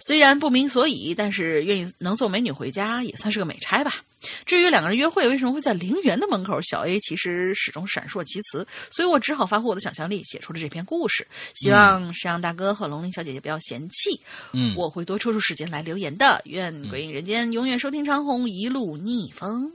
[0.00, 3.96] 虽然不明所以，但是愿意能送美女回家也算是个美差吧。
[4.44, 11.26] 至于两个人约会为什么会在陵园的门口，小 A 其实始终闪烁其词，所以我只好发挥我的想象力，写出了这篇故事。
[11.54, 14.20] 希望山羊大哥和龙鳞小姐姐不要嫌弃，
[14.52, 16.40] 嗯，我会多抽出时间来留言的。
[16.44, 19.72] 愿鬼影人间永远收听长虹，一路逆风。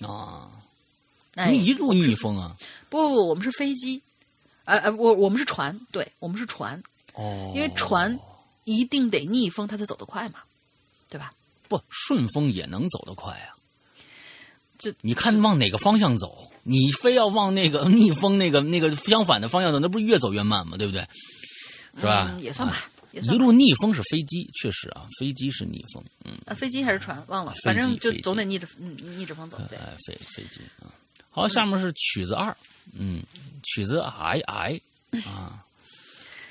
[0.00, 0.48] 啊，
[1.34, 2.56] 哎，一路逆风啊。
[2.88, 4.00] 不不不，我们是飞机，
[4.64, 6.80] 呃呃，我我们是船，对我们是船，
[7.14, 8.16] 哦，因为船
[8.64, 10.38] 一定得逆风，它才走得快嘛，
[11.08, 11.32] 对吧？
[11.68, 13.57] 不顺风也能走得快啊。
[14.78, 20.76] 这你看往哪个方向走，你非要往那个逆风那个那个相反的方向走，那不是越走越慢吗？
[20.76, 21.06] 对不对？
[21.96, 22.30] 是吧？
[22.32, 22.76] 嗯，也算吧，
[23.12, 23.28] 也一。
[23.36, 29.76] 路逆风是飞机，确实啊，飞机是逆风，嗯，啊，飞机还是船，忘了，反正就总得逆着嗯逆着风走，对。
[29.78, 30.86] 哎，飞飞机啊。
[31.30, 32.56] 好，下面是曲子二，
[32.92, 33.22] 嗯，
[33.64, 34.80] 曲子 I I
[35.24, 35.64] 啊，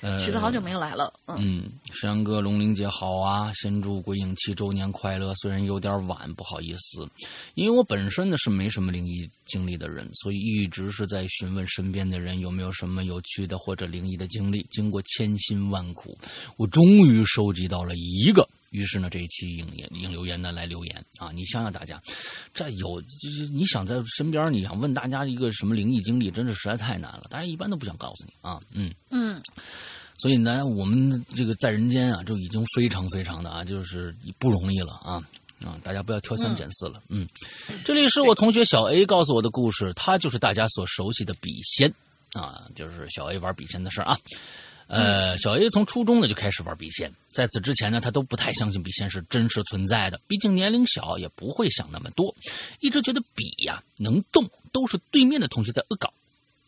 [0.01, 3.51] 呃，曲子好久没有来了，嗯，嗯，山羊哥、龙玲姐好啊！
[3.53, 5.33] 先祝鬼影七周年快乐。
[5.35, 7.07] 虽然有点晚，不好意思，
[7.55, 14.65] 因为我本身呢是没什么灵异经历的人，所以一直是在询问身边的人有没有什么有趣的或者灵异的经历。
[14.69, 16.15] 经过千辛万苦，
[16.57, 18.47] 我终于收集到了一个。
[18.71, 21.31] 于是呢，这一期影言影留言呢来留言啊！
[21.33, 22.01] 你想想，大家
[22.53, 27.27] 这有就是你想在身边，你想问大家一个什么灵异经历，真是实在太难了。
[27.29, 28.93] 大家一般都不想告诉你啊，嗯。
[29.09, 29.41] 嗯，
[30.17, 35.13] 所以呢，我们这个在人间啊，就已经非常非常的啊，就是不容易了啊
[35.65, 35.79] 啊！
[35.81, 37.01] 大家不要挑三拣四了。
[37.07, 37.27] 嗯，
[37.85, 41.91] 这里是我同学小 A 告诉我的故事，他就是大家所熟悉的笔仙
[42.33, 44.17] 啊，就是小 A 玩笔仙的事儿啊。
[44.87, 52.33] 呃，小 A 从初中呢就开始玩笔仙，在此之前呢，他都不太相信笔仙是真实存在的，毕竟年龄小，也不会想那么多，
[52.79, 56.13] 一直觉得笔呀能动都是对面的同学在恶搞。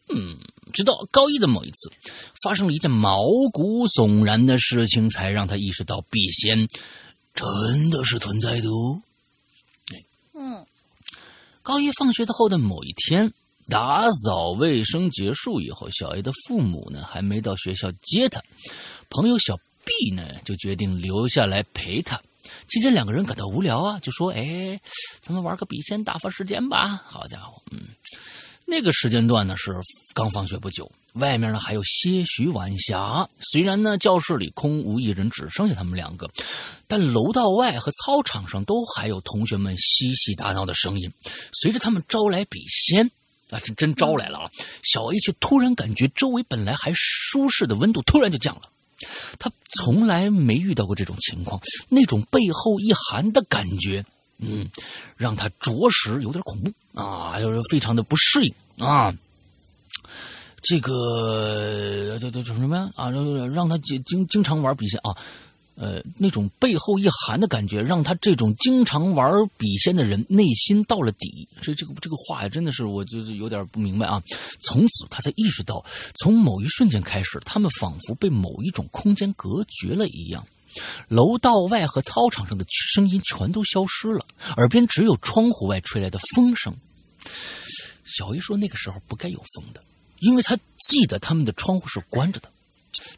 [0.09, 0.37] 嗯，
[0.73, 1.91] 直到高一的某一次，
[2.43, 3.21] 发生了一件毛
[3.53, 6.67] 骨悚然的事情，才让他意识到笔仙
[7.33, 9.01] 真的是存在的哦。
[10.33, 10.65] 嗯，
[11.61, 13.31] 高一放学的后的某一天，
[13.69, 18.41] 打扫卫生结束以后，小 A 的父母呢还没到学校接他，
[19.09, 19.55] 朋友小
[19.85, 22.19] B 呢就决定留下来陪他。
[22.67, 24.79] 期间两个人感到无聊啊，就说：“哎，
[25.21, 27.89] 咱们玩个笔仙打发时间吧。”好家伙，嗯，
[28.65, 29.71] 那个时间段呢是
[30.15, 33.29] 刚放学不久，外面呢还有些许晚霞。
[33.39, 36.27] 虽然呢教室里空无一人，只剩下他们两个，
[36.87, 41.11] 但楼道外和操场上都还有同学们嬉戏打闹的声音。
[41.53, 43.11] 随着他们招来笔仙
[43.49, 44.51] 啊，这真招来了啊！
[44.83, 48.61] 小 A 却突然感觉周围本来还舒适的温度突然就降了。
[49.39, 54.05] 他从来没遇到过这种情况，那种背后一寒的感觉，
[54.37, 54.69] 嗯，
[55.15, 59.13] 让他着实有点恐怖啊，就是非常的不适应啊。
[60.61, 62.91] 这个这这这什么呀？
[62.95, 65.15] 啊，让让他经经经常玩笔仙啊，
[65.81, 71.47] 呃，那种背后一寒的感觉，让他这种经常玩笔仙的人内心到了底。
[71.61, 74.21] 这这个这个话真的是我就是有点不明白啊。
[74.61, 75.81] 从此他才意识到，
[76.15, 80.45] 从某一瞬间开始，他们仿佛被某一种空间隔绝了一样，
[81.07, 84.25] 楼道外和操场上的声音全都消失了，
[84.57, 86.75] 耳边只有窗户外吹来的风声。
[88.03, 89.81] 小姨说：“那个时候不该有风的。”
[90.19, 92.49] 因为他记得他们的窗户是关着的，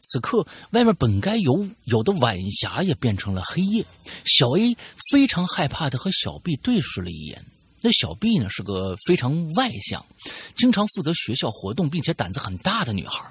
[0.02, 3.84] 此刻外面本该有有的晚霞也变成了黑夜。
[4.24, 4.76] 小 A
[5.10, 7.44] 非常害怕的和小 B 对视了一眼。
[7.80, 10.06] 那小 B 呢是个非常外向、
[10.54, 13.28] 经常负责学校活动并且胆子很大的女孩，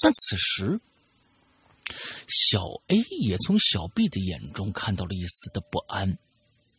[0.00, 0.80] 但此时
[2.26, 6.18] 小 A 也从小 B 的眼中看到了一丝的不安。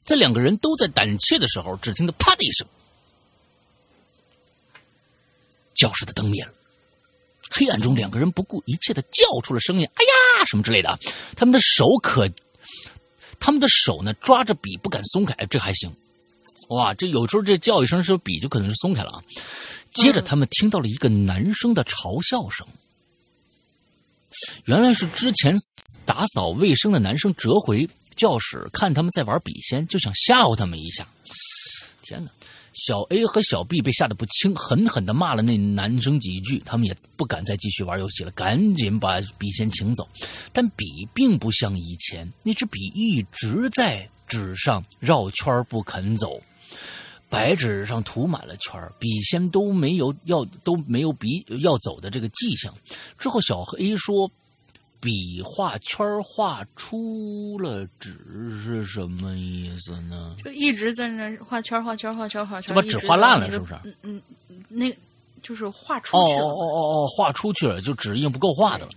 [0.03, 2.67] 在两个人都在胆怯的时候，只听得啪的一声。
[5.73, 6.53] 教室的灯灭了，
[7.51, 10.97] 黑暗中，两个人不顾一切的叫出了声音：“哎呀，什么之类的。”
[11.35, 12.29] 他们的手可，
[13.39, 15.33] 他们的手呢，抓着笔不敢松开。
[15.45, 15.95] 这还行，
[16.69, 19.23] 哇，这有时候这叫一声，是笔就可能是松开了啊。
[19.91, 22.67] 接着，他们听到了一个男生的嘲笑声，
[24.65, 25.55] 原来是之前
[26.03, 31.07] 打扫卫生的男生折回教室，看他们在玩笔仙，就想吓唬他们一下。
[32.01, 32.31] 天哪！
[32.75, 40.05] 小 A 和小 B 被吓得不轻，狠狠的骂了那男生几句，他们也不敢再继续玩游戏了，赶紧把笔仙请走。
[40.51, 46.41] 但笔并不像以前，那支笔一直在纸上绕圈不肯走，
[47.29, 52.73] 白纸上涂满了圈笔仙都没有要都没有笔要走的这个迹象。
[53.17, 54.29] 之后小 A 说。
[55.05, 58.17] 笔画圈画出了纸
[58.63, 60.35] 是什么意思呢？
[60.43, 63.75] 就一直在那画圈画圈画圈画圈，把纸画烂了是不是？
[64.01, 64.19] 嗯
[64.49, 64.91] 嗯，那
[65.43, 66.41] 就是画出去了。
[66.41, 68.91] 哦哦哦哦，画出去了，就纸印不够画的了。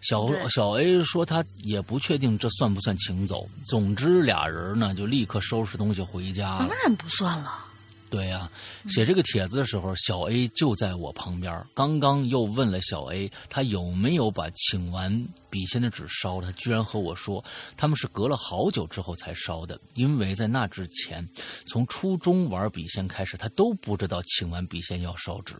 [0.00, 3.44] 小小 A 说他也不确定这算不算请走。
[3.66, 6.68] 总之俩人呢就立刻收拾东西回家了。
[6.68, 7.64] 当然不算了。
[8.10, 8.50] 对呀，
[8.88, 11.66] 写这个帖子的时候，小 A 就在我旁边。
[11.74, 16.46] 刚刚又问了小 A，他有没有把请完笔仙的纸烧了？
[16.46, 17.44] 他居然和我说，
[17.76, 21.28] 他们是隔了好久之后才烧的，因为在那之前，
[21.66, 25.54] 从初中玩笔仙开始，他都不知道请完笔仙要烧纸。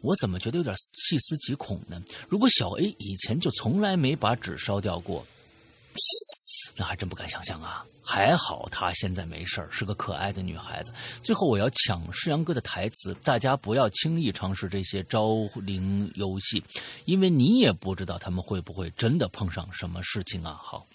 [0.00, 2.02] 我怎么觉得有点细思极恐呢？
[2.28, 5.24] 如果小 A 以前就从来没把纸烧掉过，
[6.76, 7.84] 那还真不敢想象啊。
[8.02, 10.92] 还好她现在没事是个可爱的女孩子。
[11.22, 15.28] 最后我要抢世阳哥的台词，大家不要轻易尝试这些招
[15.62, 16.62] 灵游戏，
[17.06, 20.58] 因为你也不知道他们会不会真的碰上什么事情啊。
[20.62, 20.86] 好。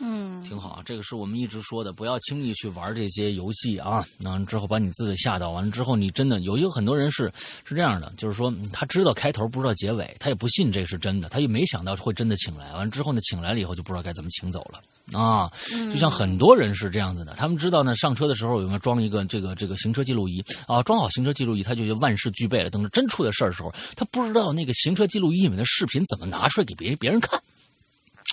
[0.00, 4.04] 嗯，挺好啊，这个是我们一直说的，不要轻易去玩这些游戏啊。
[4.18, 7.32] 那之后把你自己吓到，完了之后你真的有有很多人是
[7.64, 15.50] 是这样的，就是说他知道开头不知道结尾，他也不信这是真的，他也没想到会真的请来，完了之后呢，请来了以后就不知道该怎么请走了啊。
[15.92, 20.82] 就像很多人是这样子的，他们知道呢，上车的时候有没有装一个这个这个行车记录仪啊？
[20.82, 22.70] 装好行车记录仪，他就万事俱备了。
[22.70, 27.40] 等着真出点事儿的时候，他不知道那个行车记录仪里面的视频怎么拿出来给别人别人看。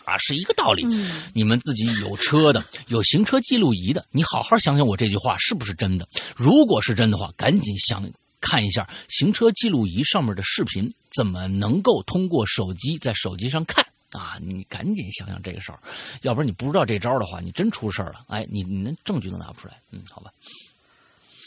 [0.05, 0.85] 啊，是一个道理。
[1.33, 6.07] 你们自己有车的，有行车记录仪的，你好好想想我这句话是不是真的？
[6.35, 8.09] 如果是真的话，赶紧想
[8.39, 14.37] 看一下行车记录仪上面的视频，怎么能够通过手机在手机上看啊？
[14.41, 15.79] 你赶紧想想这个事儿，
[16.23, 18.25] 要不然你不知道这招的话，你真出事儿了。
[18.27, 19.79] 哎，你你连证据都拿不出来。
[19.91, 20.31] 嗯，好吧。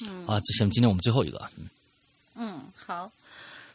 [0.00, 1.40] 嗯啊，下面今天我们最后一个。
[1.56, 1.68] 嗯
[2.36, 3.12] 嗯，好，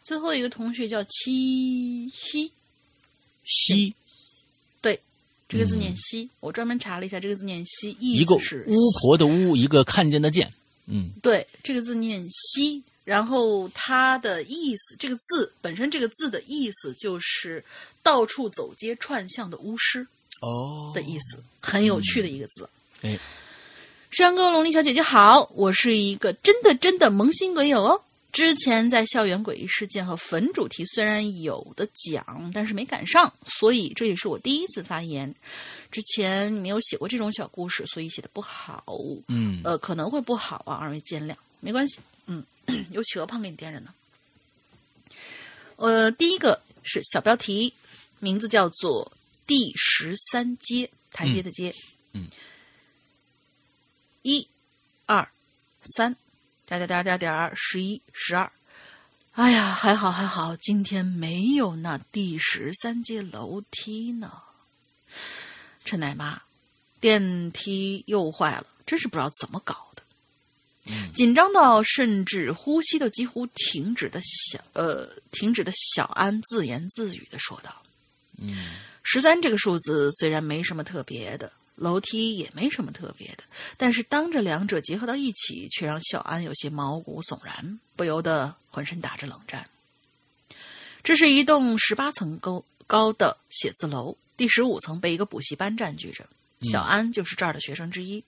[0.04, 2.52] 最后一个同学叫七夕
[3.46, 3.96] 西。
[5.50, 10.54] 这个字念“西”，我专门查了一下，这个字念“西”，意思是巫婆的“巫”，一个看见的“见”。
[10.86, 17.64] 嗯，对，这个字念“西”，然后它的意思，这个字本身，这个字的意思就是
[18.04, 20.06] 到处走街串巷的巫师
[20.42, 22.70] 哦的意思，很有趣的一个字。
[23.02, 23.18] 哎，
[24.12, 28.04] 山哥、龙丽小姐姐好，我是一个真的真的萌新鬼友哦。
[28.32, 35.34] 之前在校园诡异事件和坟主题虽然有的讲，但是没赶上，所以这也是我第一次发言。
[35.92, 38.84] 之前没有写过这种小故事，所以写的不好。
[39.28, 41.98] 嗯，呃，可能会不好啊，二位见谅，没关系。
[42.28, 42.46] 嗯，
[42.92, 43.92] 有企鹅胖给你垫着呢。
[45.78, 47.74] 呃，第一个是小标题，
[48.20, 49.12] 名字叫做
[49.48, 51.74] “第十三阶台阶的阶”。
[52.14, 52.28] 嗯，
[54.22, 54.48] 一、
[55.08, 55.28] 二、
[55.96, 56.16] 三，
[56.78, 58.52] 点点点点点，十一、十二。
[59.32, 64.32] 哎呀，还好还好，今天没有那第十三阶楼梯呢。
[65.84, 66.40] 陈奶妈，
[67.00, 70.04] 电梯又坏了，真是不知道怎么搞的。
[71.14, 77.82] 紧张到甚至呼吸都几乎停止的小呃停止的小安自言自语的说道
[78.38, 83.44] ：“嗯，十三这个数字虽然没什么特别的，楼梯也没什么特别的，
[83.78, 89.68] 但是当这两者结合到一起，却让小安有些毛骨悚然，不由得浑身打着冷战。
[91.02, 96.28] 这是一栋十八层高高的写字楼，第十五层被一个补习班占据着，
[96.62, 98.22] 小安就是这儿的学生之一。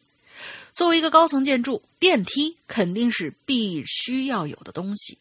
[0.73, 5.17] 作为一个高层建筑，电梯肯定是必须要有的东西。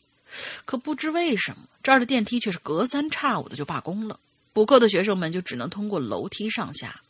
[0.65, 4.21] 可不知为什么，这儿的电梯却是隔三差五的就罢工了。
[4.53, 7.03] 补课的学生们就只能通过楼梯上下。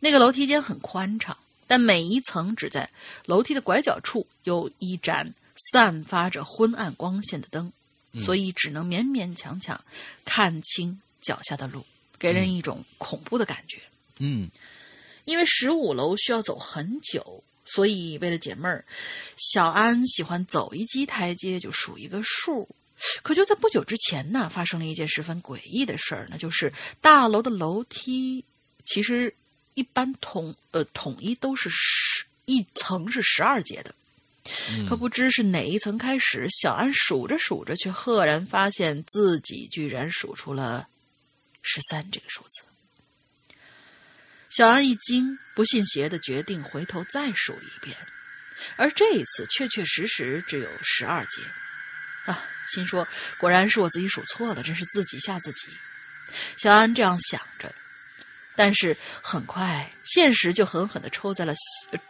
[0.00, 2.88] 那个楼梯间很宽敞，但每一层只在
[3.26, 5.34] 楼梯的拐角处有一盏
[5.72, 7.72] 散发着昏暗光线的灯，
[8.20, 9.80] 所以只能勉勉强强
[10.24, 11.84] 看清脚下的路，
[12.18, 13.80] 给人一种恐怖的感觉。
[14.18, 14.48] 嗯，
[15.24, 18.84] 因为十五楼需要走很久，所以为了解闷儿，
[19.36, 22.68] 小安喜欢走一级台阶就数一个数。
[23.22, 28.44] 可就在不久之前呢，发生了一件十分诡异的事儿，那就是大楼的楼梯
[28.84, 29.32] 其实
[29.78, 33.94] 一般统呃统一都是十一层是十二节的，
[34.88, 40.88] 可不知是哪一层开始，小安数着数着，却赫然发现自己居然数出了
[41.62, 42.64] 十三这个数字。
[44.50, 47.96] 小安一惊，不信邪的决定回头再数一遍，
[48.74, 51.40] 而这一次确确实实只有十二节。
[52.24, 52.44] 啊，
[52.74, 53.06] 心说
[53.38, 55.68] 果然是我自己数错了，真是自己吓自己。
[56.56, 57.72] 小安这样想着，
[58.58, 61.54] 但是很快现实就狠狠的抽在了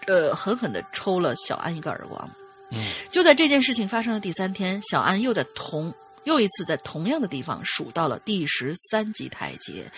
[0.07, 2.31] 呃，狠狠的抽了小安一个耳光。
[2.71, 5.93] 嗯，就在这件事情发生的第三天，小安又在同
[6.25, 9.93] 又一次在同样的地方数到了第十三级台阶。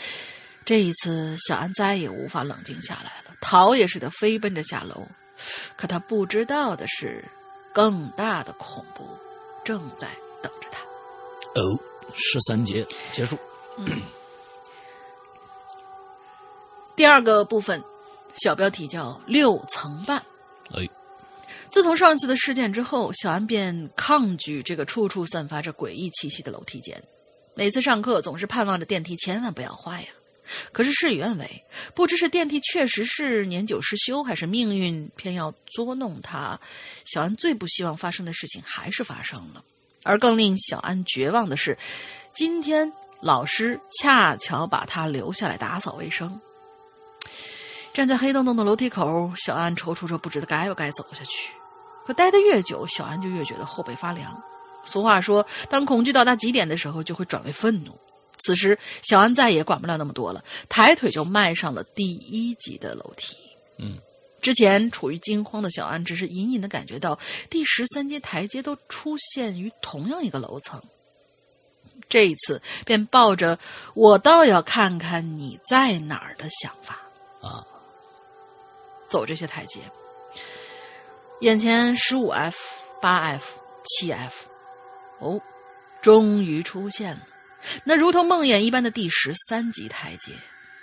[0.64, 5.06] 这一次，小安再也无法冷静下来了，逃也似的飞奔着下楼。
[5.77, 7.24] 可他不知道的是，
[7.72, 9.09] 更大的恐怖
[9.64, 10.09] 正在
[10.43, 10.81] 等着他。
[11.60, 11.78] 哦，
[12.16, 13.39] 十三节结束。
[17.01, 17.82] 第二个部分，
[18.36, 20.22] 小标题叫“六层半”。
[20.77, 20.86] 哎，
[21.70, 27.02] 自从上次的事件之后，小安便抗拒这个处处散发着诡异气息的楼梯间。
[27.55, 30.09] 每次上课，总是盼望着电梯千万不要坏呀。
[30.72, 31.64] 可是事与愿违，
[31.94, 36.60] 不知是电梯确实是年久失修，还是命运偏要捉弄他。
[37.06, 39.64] 小安最不希望发生的事情还是发生了，
[40.02, 41.78] 而更令小安绝望的是，
[42.35, 46.39] 今天老师恰巧把他留下来打扫卫生。
[47.92, 51.52] 站在黑洞洞的楼梯口，小安踌躇着，不知道该不该走下去。
[52.06, 54.42] 可待得越久，小安就越觉得后背发凉。
[54.84, 57.96] 俗话说，当恐惧到达极点的时候，就会转为愤怒。
[58.38, 63.36] 此时，小安再也管不了那么多了，抬腿就迈上了第一级的楼梯。
[63.78, 63.98] 嗯，
[64.40, 67.18] 之前处于惊慌的小安，只是隐隐的感觉到
[67.50, 70.80] 第十三阶台阶都出现于同样一个楼层。
[72.08, 73.58] 这一次，便抱着
[73.94, 76.98] “我倒要看看你在哪儿”的想法
[77.42, 77.64] 啊，
[79.10, 79.80] 走这些台阶。
[81.40, 82.58] 眼前十五 F、
[83.00, 84.44] 八 F、七 F，
[85.18, 85.40] 哦，
[86.02, 87.26] 终于出现了。
[87.84, 90.32] 那如同梦魇一般的第十三级台阶，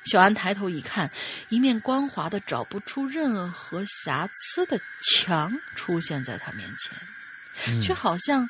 [0.06, 1.12] 小安抬头一看，
[1.50, 8.50] 一面光滑的找不出任何瑕疵的墙出现在他面前，却好像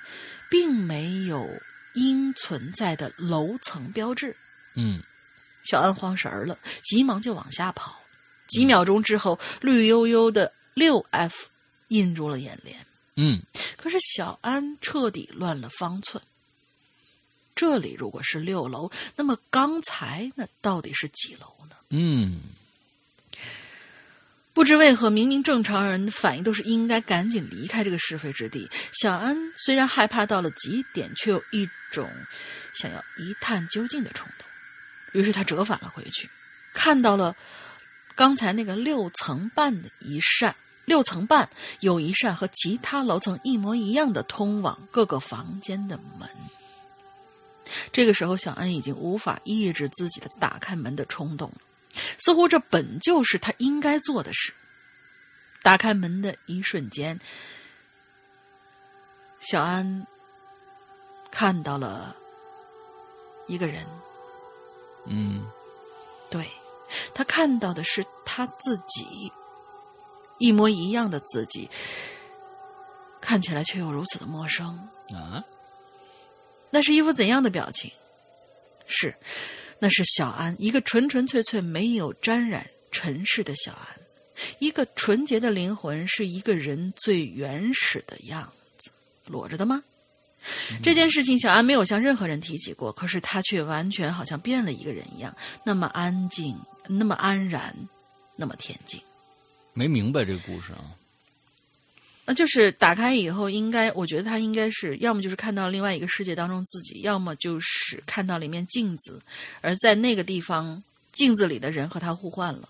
[0.49, 1.49] 并没有
[1.93, 4.35] 应存在的楼层标志。
[4.75, 5.01] 嗯，
[5.63, 8.01] 小安慌神儿了，急忙就往下跑。
[8.47, 11.47] 几秒钟之后，绿油油的六 F
[11.89, 12.85] 映入了眼帘。
[13.15, 13.41] 嗯，
[13.77, 16.21] 可是小安彻底乱了方寸。
[17.55, 21.75] 这里如果是六楼，那么刚才那到底是几楼呢？
[21.89, 22.39] 嗯，
[24.53, 28.69] 不知为何，明明正常人反应都是应该赶紧离开这个是非之地。
[28.93, 32.07] 小安虽然害怕到了极点，却有一种
[32.75, 34.47] 想要一探究竟的冲动。
[35.19, 36.29] 于是他折返了回去，
[36.73, 37.35] 看到了
[38.17, 41.47] 刚才那个六层半的一扇，六层半
[41.81, 46.27] 有一扇和其他楼层一模一样的通往各个房间的门。
[47.91, 51.57] 这个时候，小安已经无法抑制自己的打开门的冲动了，
[52.17, 54.51] 似乎这本就是他应该做的事。
[55.61, 57.19] 打开门的一瞬间，
[59.39, 60.07] 小安
[61.29, 62.15] 看到了
[63.47, 63.85] 一个人。
[65.05, 65.45] 嗯
[66.31, 66.49] 对，
[67.13, 69.31] 他看到的是他自己，
[70.37, 71.69] 一模一样的自己，
[73.19, 74.67] 看起来却又如此的陌生。
[75.13, 75.43] 啊，
[76.69, 77.91] 那是一副怎样的表情？
[78.87, 79.15] 是，
[79.79, 83.99] 那是小安，一个纯纯粹粹没有沾染尘世的小安，
[84.59, 88.91] 一个纯洁的灵魂，是一个人最原始的样子，
[89.25, 89.83] 裸着的吗？
[90.81, 95.35] 这件事情，小安没有向任何人提起过，可是他却完全好像变了一个人一样，
[95.65, 96.57] 那么安静，
[96.87, 97.75] 那么安然，
[98.35, 98.99] 那么恬静。
[99.73, 100.79] 没明白这个故事啊。
[102.25, 109.21] 那，就是打开以后，应该我觉得他应该是要么就是看到另外一个世界当中自己，要么就是看到了一面镜子，
[109.61, 110.83] 而在那个地方，
[111.13, 112.67] 镜子里的人和他互换了。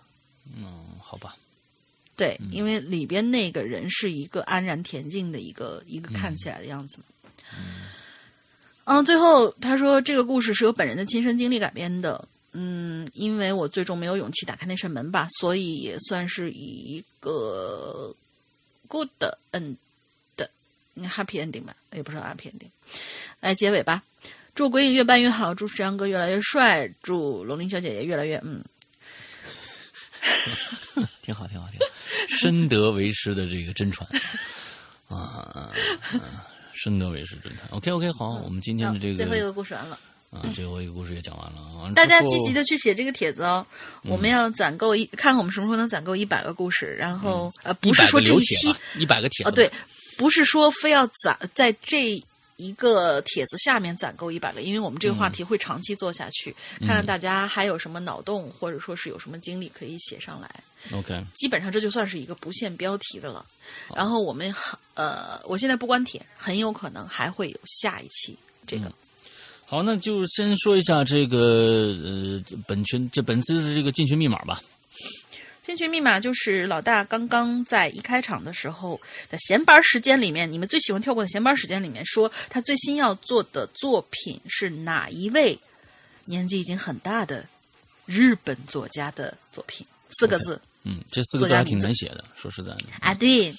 [0.56, 1.36] 嗯，好吧。
[2.16, 7.00] 对，因为里边那个人是一个安然恬静的一个一个看起来的样子。
[8.86, 12.28] 嗯，最后他说这个故事是由本人的亲身经历改编的。
[12.60, 18.16] 嗯，因为我最终没有勇气打开那扇门吧，所以也算是一个
[18.88, 19.08] good
[19.52, 19.76] end
[20.36, 20.50] 的
[21.04, 22.72] happy ending 吧，也不是 happy ending。
[23.42, 24.02] 来结尾吧，
[24.56, 28.64] 祝鬼影越办越好，祝石阳哥越来越帅，祝龙鳞小姐姐越来越嗯。
[31.22, 31.86] 挺好，挺好，挺好，
[32.28, 34.10] 深得为师的这个真传
[35.10, 35.72] 啊！
[36.74, 37.70] 深得为师真传。
[37.70, 40.00] OK，OK，好，我们今天的这个最后一个故事完了
[40.32, 41.92] 啊，最后一个故事也讲完了啊。
[41.96, 43.66] 大家积极的去写这个帖子哦，
[44.04, 49.72] 我们要攒够一，看看我们什么时候能攒够一百个故事，然后呃，不是说这一期一百个帖子哦，对，
[50.18, 52.22] 不是说非要攒在这。
[52.60, 60.50] 一个帖子下面攒够一百个，因为我们这个话题会长期做下去，看看大家还有什么脑洞，或者说是有什么经历可以写上来。
[60.92, 63.46] OK，基本上这就算是一个不限标题的了。
[63.96, 64.52] 然后我们
[64.96, 68.36] 呃，我现在不关帖，很有可能还会有下一期
[68.66, 68.92] 这个。
[69.70, 71.38] 好，那就先说一下这个
[72.02, 74.62] 呃本群这本次的这个进群密码吧。
[75.62, 78.98] 进群密码就是老大刚刚在一开场的时候
[79.30, 85.60] 的闲班时间里面，你们最喜欢跳过的闲班时间里面说他最新要做的作品是哪一位
[86.24, 87.46] 年纪已经很大的
[88.06, 89.86] 日本作家的作品？
[90.18, 90.58] 四个字。
[90.84, 92.86] 嗯，这四个字还挺难写的，说实在的。
[93.02, 93.54] 啊，对。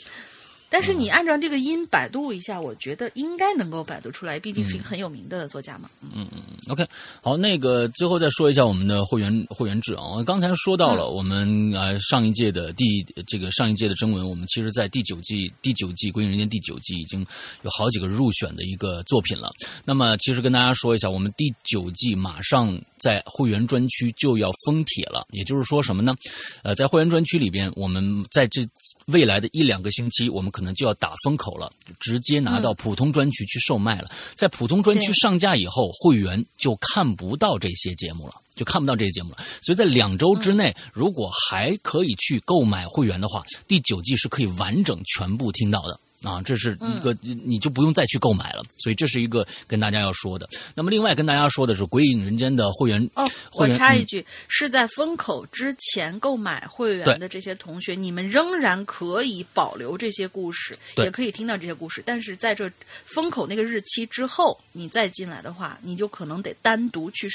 [0.71, 5.89] 但是你按照这个音百度一下，我觉得应该能够百度出来，毕竟是一个很有名的作家嘛。
[6.03, 6.43] 嗯嗯嗯。
[6.69, 6.87] OK，
[7.23, 10.07] 好，那个最后再说一下我们的会员会员制啊。
[10.17, 17.27] 我刚才说到了，我们呃上一届的第这个上一届的征文，我们其实在第九季第九季《归隐人间》第九季已经
[17.63, 19.51] 有好几个入选的一个作品了。
[19.85, 26.15] 那么其实跟大家说一下，我们第九季马上在会员专区就要封帖了，也就是说什么呢？
[26.63, 28.67] 呃，在会员专区里边，我们在这
[29.07, 31.71] 未来的一两个星期，我们可能就要打风口了，
[32.01, 34.11] 直接拿到普通专区去售卖了。
[34.35, 39.39] 在普通专区上架以后，会员就看不到这些节目了，就看不到这些节目了。
[39.63, 46.01] 所以在两周之内，如果还可以去购买会员的话，第九季是可以完整全部听到的。
[46.23, 50.49] 啊，这是一个，你就不用再去购买了，所以这是一个跟大家要说的。
[50.75, 62.03] 那么，另外跟大家说的是《鬼影人间》的会员哦，我插一句，是在封口之前购买会员的这些同学，你们仍然可以保留这些故事，也可以听到这些故事。
[62.05, 62.69] 但是在这
[63.05, 67.29] 封口那个日期之后，你再进来的话，你就可能得单独去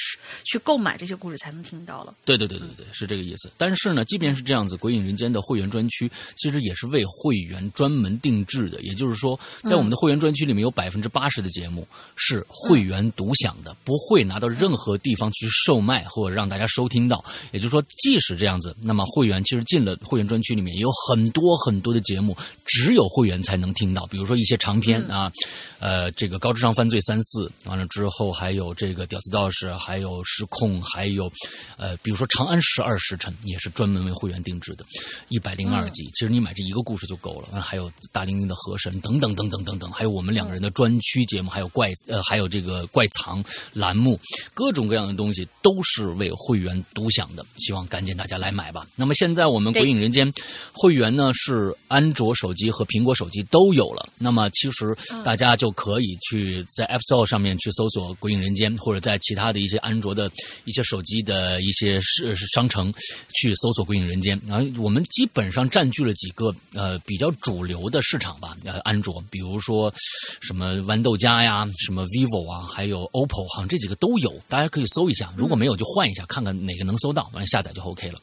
[0.43, 2.13] 去购买这些故事才能听到了。
[2.25, 3.49] 对对对对对，是这个意思。
[3.57, 8.81] 但是呢，即便是这样子，《鬼影人间》的会员专区其实也是为会员专门定制的。
[8.81, 17.23] 也就是说，在我们的会员专区里面，有百分之八十的节目是会员独享的，不会拿到任何地方去售卖或者让大家收听到。
[17.51, 22.35] 也就是说，即使这样子，那么会员其实进了会员专区里面也，有很多很多的节目
[22.65, 25.31] 只有会员才能听到，比如说一些长篇啊，
[25.79, 31.31] 呃，这个高智商犯罪三四，完了之后还有这个屌丝道士，还有失控，还有
[31.77, 34.83] 呃，比如说长安十二时辰也是专门为会员定制的，
[35.29, 37.61] 一百零二集，其实你买这一个故事就够了。
[37.61, 44.19] 还有大玲玲的和神等等等等等等，还有我们两个人的专区节目，还有怪呃，还有这个怪藏栏目，
[44.53, 47.45] 各种各样的东西都是为会员独享的。
[47.57, 48.87] 希望赶紧大家来买吧。
[48.95, 50.31] 那么现在我们《鬼影人间》
[50.73, 54.07] 会员呢是安卓手机和苹果手机都有了。
[54.17, 60.31] 那么其实大家就可以去在 App Store 上面去搜索《鬼影人间》，或者在其他的一些安卓的
[60.65, 62.93] 一些手机的一些是商城
[63.35, 64.39] 去搜索《鬼影人间》。
[64.47, 68.52] 然后我们基本上占据了几个呃比较主流的市场吧。
[68.63, 69.93] 呃，安卓，比如说
[70.41, 75.33] 什么豌豆荚呀，什么 vivo 啊，还有 OPPO，好像这几个都有，大家可以搜一下。
[75.37, 78.19] 如果没有，就换一下，看看哪个能搜到，完了下载就 OK 了。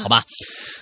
[0.00, 0.24] 好吧？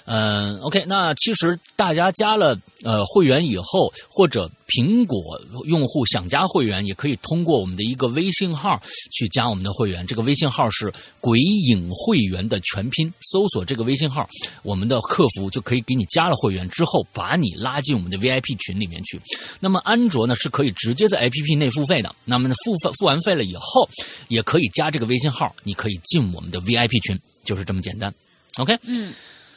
[0.07, 5.19] 嗯，OK，那其实大家加了呃会员以后，或者苹果
[5.67, 8.81] 用户想加会员，也可以通过我们的一个微信号
[9.13, 10.07] 去加我们的会员。
[10.07, 14.29] 这个微信号是“鬼影会员”的全拼，搜索这个微信号，
[14.63, 19.21] 我们的客服就可以给你加了会员之后，把你拉进我们的 VIP 群里面去。
[19.61, 23.89] 那么安卓呢是可以直接在 APP 内付费的，那么呢付费付完费了以后，
[24.29, 28.13] 也可以加这个微信号，你可以进我们的 VIP 群，就是这么简单。
[28.59, 29.15] OK，嗯，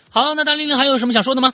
[0.10, 1.54] 好，那大玲玲还有什么想说的吗？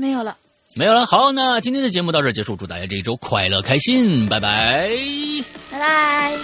[0.00, 0.36] 没有了。
[0.76, 1.06] 没有了。
[1.06, 4.90] 好，那今天的节目到这儿结束，祝大家这一周快乐开心，拜拜。
[5.70, 6.36] 拜拜。